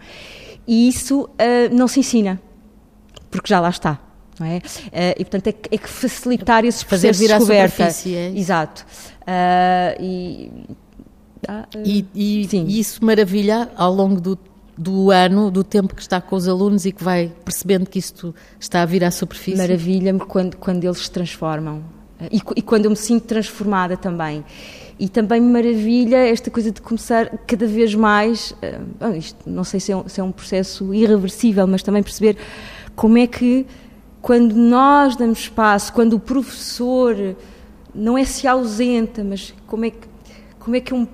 E 0.67 0.87
isso 0.87 1.23
uh, 1.23 1.73
não 1.73 1.87
se 1.87 1.99
ensina, 1.99 2.41
porque 3.29 3.49
já 3.49 3.59
lá 3.59 3.69
está. 3.69 4.12
Não 4.39 4.47
é? 4.47 4.57
Uh, 4.57 4.61
e 5.19 5.25
portanto 5.25 5.47
é 5.47 5.51
que, 5.51 5.75
é 5.75 5.77
que 5.77 5.89
facilitar 5.89 6.65
esses 6.65 6.81
Fazer 6.83 7.13
vir 7.13 7.27
de 7.27 7.37
descoberta. 7.37 7.83
É 7.83 8.29
Exato. 8.35 8.85
Uh, 9.21 10.01
e, 10.01 10.51
uh, 11.47 11.83
e, 11.85 12.05
e, 12.13 12.49
e, 12.51 12.79
isso 12.79 13.03
maravilha 13.05 13.69
ao 13.75 13.93
longo 13.93 14.19
do, 14.19 14.37
do 14.77 15.11
ano, 15.11 15.51
do 15.51 15.63
tempo 15.63 15.95
que 15.95 16.01
está 16.01 16.19
com 16.19 16.35
os 16.35 16.47
alunos 16.47 16.85
e 16.85 16.91
que 16.91 17.03
vai 17.03 17.31
percebendo 17.45 17.87
que 17.87 17.99
isto 17.99 18.33
está 18.59 18.81
a 18.81 18.85
vir 18.85 19.03
à 19.03 19.11
superfície. 19.11 19.57
Maravilha-me 19.57 20.19
quando, 20.19 20.57
quando 20.57 20.83
eles 20.83 20.99
se 20.99 21.11
transformam. 21.11 21.83
E, 22.31 22.41
e 22.55 22.61
quando 22.61 22.85
eu 22.85 22.91
me 22.91 22.97
sinto 22.97 23.25
transformada 23.25 23.97
também. 23.97 24.43
E 24.97 25.09
também 25.09 25.41
me 25.41 25.51
maravilha 25.51 26.17
esta 26.17 26.49
coisa 26.49 26.71
de 26.71 26.81
começar 26.81 27.37
cada 27.45 27.65
vez 27.67 27.93
mais, 27.93 28.55
isto 29.17 29.49
não 29.49 29.63
sei 29.63 29.79
se 29.79 29.91
é, 29.91 29.97
um, 29.97 30.07
se 30.07 30.21
é 30.21 30.23
um 30.23 30.31
processo 30.31 30.93
irreversível, 30.93 31.67
mas 31.67 31.83
também 31.83 32.01
perceber 32.01 32.37
como 32.95 33.17
é 33.17 33.27
que 33.27 33.65
quando 34.23 34.53
nós 34.53 35.17
damos 35.17 35.39
espaço, 35.39 35.91
quando 35.91 36.13
o 36.13 36.19
professor 36.19 37.35
não 37.93 38.17
é 38.17 38.23
se 38.23 38.47
ausenta, 38.47 39.21
mas 39.21 39.53
como 39.67 39.83
é 39.83 39.89
que, 39.89 40.07
como 40.57 40.75
é 40.77 40.79
que 40.79 40.93
um 40.93 41.05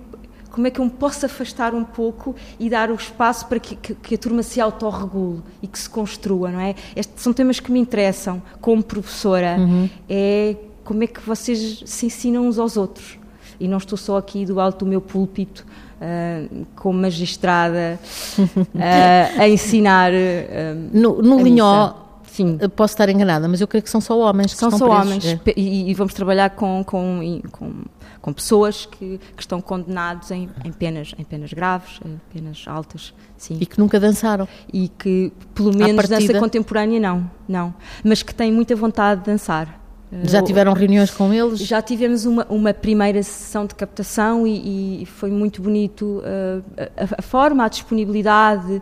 como 0.51 0.67
é 0.67 0.71
que 0.71 0.79
eu 0.79 0.85
me 0.85 0.91
posso 0.91 1.25
afastar 1.25 1.73
um 1.73 1.83
pouco 1.83 2.35
e 2.59 2.69
dar 2.69 2.89
o 2.89 2.95
espaço 2.95 3.45
para 3.47 3.59
que, 3.59 3.75
que, 3.75 3.93
que 3.93 4.15
a 4.15 4.17
turma 4.17 4.43
se 4.43 4.59
autorregule 4.59 5.41
e 5.61 5.67
que 5.67 5.77
se 5.77 5.89
construa, 5.89 6.49
não 6.49 6.59
é? 6.59 6.75
Estes 6.95 7.23
são 7.23 7.31
temas 7.31 7.59
que 7.59 7.71
me 7.71 7.79
interessam 7.79 8.41
como 8.59 8.83
professora. 8.83 9.57
Uhum. 9.57 9.89
É 10.09 10.55
como 10.83 11.03
é 11.03 11.07
que 11.07 11.21
vocês 11.21 11.83
se 11.85 12.07
ensinam 12.07 12.47
uns 12.47 12.57
aos 12.57 12.75
outros. 12.75 13.17
E 13.59 13.67
não 13.67 13.77
estou 13.77 13.97
só 13.97 14.17
aqui 14.17 14.43
do 14.43 14.59
alto 14.59 14.83
do 14.83 14.89
meu 14.89 14.99
púlpito 14.99 15.65
uh, 16.01 16.65
como 16.75 16.99
magistrada 16.99 17.99
uh, 18.37 18.75
a 19.39 19.47
ensinar. 19.47 20.11
Uh, 20.11 20.89
no 20.91 21.21
no 21.21 21.41
Linhó 21.41 22.08
Sim. 22.39 22.57
Eh, 22.61 22.69
posso 22.69 22.93
estar 22.93 23.09
enganada, 23.09 23.49
mas 23.49 23.59
eu 23.59 23.67
creio 23.67 23.83
que 23.83 23.89
são 23.89 23.99
só 23.99 24.17
homens. 24.17 24.53
são 24.53 24.71
só 24.71 24.87
presos. 24.87 25.05
homens. 25.05 25.25
É. 25.25 25.53
E, 25.57 25.91
e, 25.91 25.93
vamos 25.93 26.13
trabalhar 26.13 26.51
com, 26.51 26.81
com, 26.85 27.41
com, 27.51 27.73
com 28.21 28.33
pessoas 28.33 28.85
que, 28.85 29.19
que, 29.35 29.41
estão 29.41 29.59
condenados 29.59 30.31
em, 30.31 30.49
em, 30.63 30.71
penas, 30.71 31.13
em 31.17 31.23
penas 31.25 31.51
graves, 31.51 31.99
em 32.05 32.17
penas 32.33 32.63
altas. 32.65 33.13
Sim. 33.37 33.57
E 33.59 33.65
que 33.65 33.77
nunca 33.77 33.99
dançaram. 33.99 34.47
E 34.71 34.87
que, 34.87 35.33
pelo 35.53 35.75
menos, 35.75 36.07
dança 36.07 36.39
contemporânea, 36.39 36.99
não. 36.99 37.29
não. 37.45 37.73
Mas 38.05 38.23
que 38.23 38.33
têm 38.33 38.53
muita 38.53 38.73
vontade 38.73 39.19
de 39.19 39.25
dançar. 39.25 39.77
Já 40.23 40.41
tiveram 40.41 40.73
reuniões 40.73 41.11
com 41.11 41.31
eles? 41.31 41.59
Já 41.59 41.81
tivemos 41.81 42.25
uma, 42.25 42.45
uma 42.49 42.73
primeira 42.73 43.21
sessão 43.21 43.65
de 43.65 43.75
captação 43.75 44.47
e, 44.47 45.03
e 45.03 45.05
foi 45.05 45.29
muito 45.29 45.61
bonito 45.61 46.23
uh, 46.23 46.63
a, 46.97 47.19
a, 47.19 47.21
forma, 47.21 47.63
a 47.63 47.67
disponibilidade, 47.67 48.81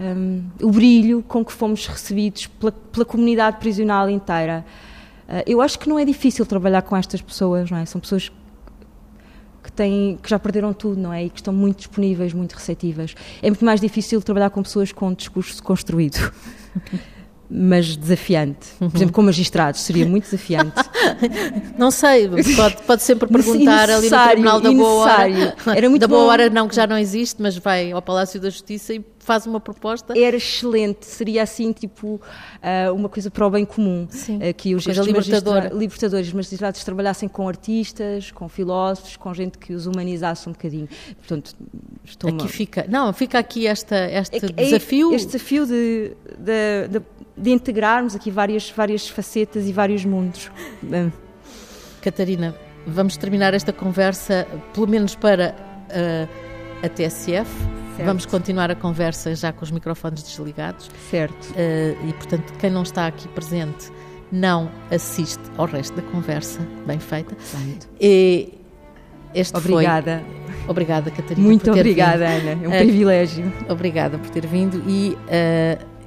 um, 0.00 0.44
o 0.62 0.70
brilho 0.70 1.22
com 1.26 1.44
que 1.44 1.52
fomos 1.52 1.86
recebidos 1.86 2.46
pela, 2.46 2.72
pela 2.72 3.04
comunidade 3.04 3.58
prisional 3.58 4.08
inteira. 4.08 4.64
Uh, 5.28 5.42
eu 5.46 5.60
acho 5.60 5.78
que 5.78 5.88
não 5.88 5.98
é 5.98 6.04
difícil 6.04 6.46
trabalhar 6.46 6.82
com 6.82 6.96
estas 6.96 7.20
pessoas, 7.20 7.70
não 7.70 7.78
é? 7.78 7.84
São 7.84 8.00
pessoas 8.00 8.30
que, 9.62 9.72
têm, 9.72 10.18
que 10.22 10.30
já 10.30 10.38
perderam 10.38 10.72
tudo, 10.72 11.00
não 11.00 11.12
é? 11.12 11.24
E 11.24 11.30
que 11.30 11.40
estão 11.40 11.52
muito 11.52 11.78
disponíveis, 11.78 12.32
muito 12.32 12.52
receptivas. 12.52 13.14
É 13.42 13.50
muito 13.50 13.64
mais 13.64 13.80
difícil 13.80 14.22
trabalhar 14.22 14.50
com 14.50 14.62
pessoas 14.62 14.92
com 14.92 15.08
um 15.08 15.14
discurso 15.14 15.62
construído. 15.62 16.32
mas 17.50 17.96
desafiante. 17.96 18.68
Por 18.78 18.94
exemplo, 18.94 19.14
com 19.14 19.22
magistrados, 19.22 19.80
seria 19.80 20.04
muito 20.04 20.24
desafiante. 20.24 20.74
Não 21.78 21.90
sei, 21.90 22.28
pode, 22.28 22.82
pode 22.82 23.02
sempre 23.02 23.26
perguntar 23.26 23.88
ali 23.88 24.10
no 24.10 24.24
Tribunal 24.26 24.60
da 24.60 24.72
Boa 24.72 24.94
Hora. 24.94 25.56
Era 25.74 25.88
muito 25.88 26.02
da 26.02 26.08
Boa. 26.08 26.24
Hora 26.24 26.50
não, 26.50 26.68
que 26.68 26.74
já 26.74 26.86
não 26.86 26.98
existe, 26.98 27.40
mas 27.40 27.56
vai 27.56 27.92
ao 27.92 28.02
Palácio 28.02 28.38
da 28.40 28.50
Justiça 28.50 28.94
e 28.94 29.04
faz 29.28 29.44
uma 29.44 29.60
proposta. 29.60 30.18
Era 30.18 30.36
excelente, 30.36 31.04
seria 31.04 31.42
assim, 31.42 31.70
tipo, 31.70 32.14
uh, 32.16 32.94
uma 32.94 33.10
coisa 33.10 33.30
para 33.30 33.46
o 33.46 33.50
bem 33.50 33.66
comum. 33.66 34.06
Sim, 34.08 34.38
uh, 34.38 34.54
que 34.54 34.74
os 34.74 34.86
libertador. 34.86 35.70
libertadores, 35.76 36.32
magistrados 36.32 36.82
trabalhassem 36.82 37.28
com 37.28 37.46
artistas, 37.46 38.30
com 38.30 38.48
filósofos, 38.48 39.16
com 39.16 39.34
gente 39.34 39.58
que 39.58 39.74
os 39.74 39.86
humanizasse 39.86 40.48
um 40.48 40.52
bocadinho. 40.52 40.88
Portanto, 41.18 41.54
estou 42.02 42.30
Aqui 42.30 42.48
fica, 42.48 42.86
não, 42.88 43.12
fica 43.12 43.38
aqui 43.38 43.66
esta, 43.66 44.10
este 44.10 44.36
é, 44.36 44.64
desafio. 44.64 45.12
É 45.12 45.16
este 45.16 45.26
desafio 45.26 45.66
de, 45.66 46.12
de, 46.38 46.88
de 46.88 47.02
de 47.40 47.50
integrarmos 47.50 48.16
aqui 48.16 48.32
várias, 48.32 48.68
várias 48.68 49.08
facetas 49.08 49.68
e 49.68 49.72
vários 49.72 50.04
mundos. 50.04 50.50
Catarina, 52.02 52.52
vamos 52.84 53.16
terminar 53.16 53.54
esta 53.54 53.72
conversa, 53.72 54.44
pelo 54.74 54.88
menos 54.88 55.14
para 55.14 55.54
uh, 55.88 56.84
a 56.84 56.88
TSF. 56.88 57.77
Certo. 57.98 58.06
Vamos 58.06 58.26
continuar 58.26 58.70
a 58.70 58.76
conversa 58.76 59.34
já 59.34 59.52
com 59.52 59.64
os 59.64 59.72
microfones 59.72 60.22
desligados. 60.22 60.88
Certo. 61.10 61.50
Uh, 61.50 62.08
e, 62.08 62.12
portanto, 62.12 62.52
quem 62.60 62.70
não 62.70 62.84
está 62.84 63.08
aqui 63.08 63.26
presente 63.28 63.90
não 64.30 64.70
assiste 64.88 65.42
ao 65.56 65.66
resto 65.66 65.96
da 65.96 66.02
conversa. 66.02 66.60
Bem 66.86 67.00
feita. 67.00 67.36
Certo. 67.40 67.88
E 68.00 68.54
este 69.34 69.56
obrigada. 69.56 70.22
Foi... 70.24 70.70
Obrigada, 70.70 71.10
Catarina. 71.10 71.44
Muito 71.44 71.70
obrigada, 71.72 72.26
vindo. 72.28 72.50
Ana. 72.52 72.64
É 72.64 72.68
um 72.68 72.72
uh, 72.72 72.78
privilégio. 72.78 73.52
Obrigada 73.68 74.16
por 74.16 74.30
ter 74.30 74.46
vindo 74.46 74.80
e 74.86 75.16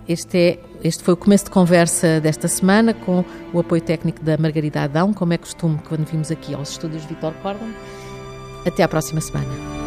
este, 0.08 0.38
é, 0.38 0.60
este 0.82 1.04
foi 1.04 1.13
o 1.13 1.17
começo 1.17 1.45
de 1.45 1.51
conversa 1.51 2.21
desta 2.21 2.47
semana 2.47 2.93
com 2.93 3.25
o 3.51 3.60
apoio 3.60 3.82
técnico 3.82 4.23
da 4.23 4.38
Margarida 4.38 4.84
Adão, 4.84 5.13
como 5.13 5.34
é 5.34 5.38
costume 5.38 5.77
quando 5.89 6.06
vimos 6.06 6.32
aqui 6.32 6.54
aos 6.54 6.71
estúdios 6.71 7.04
Vitor 7.04 7.34
Cordon. 7.41 7.69
Até 8.65 8.84
à 8.84 8.88
próxima 8.88 9.19
semana. 9.19 9.80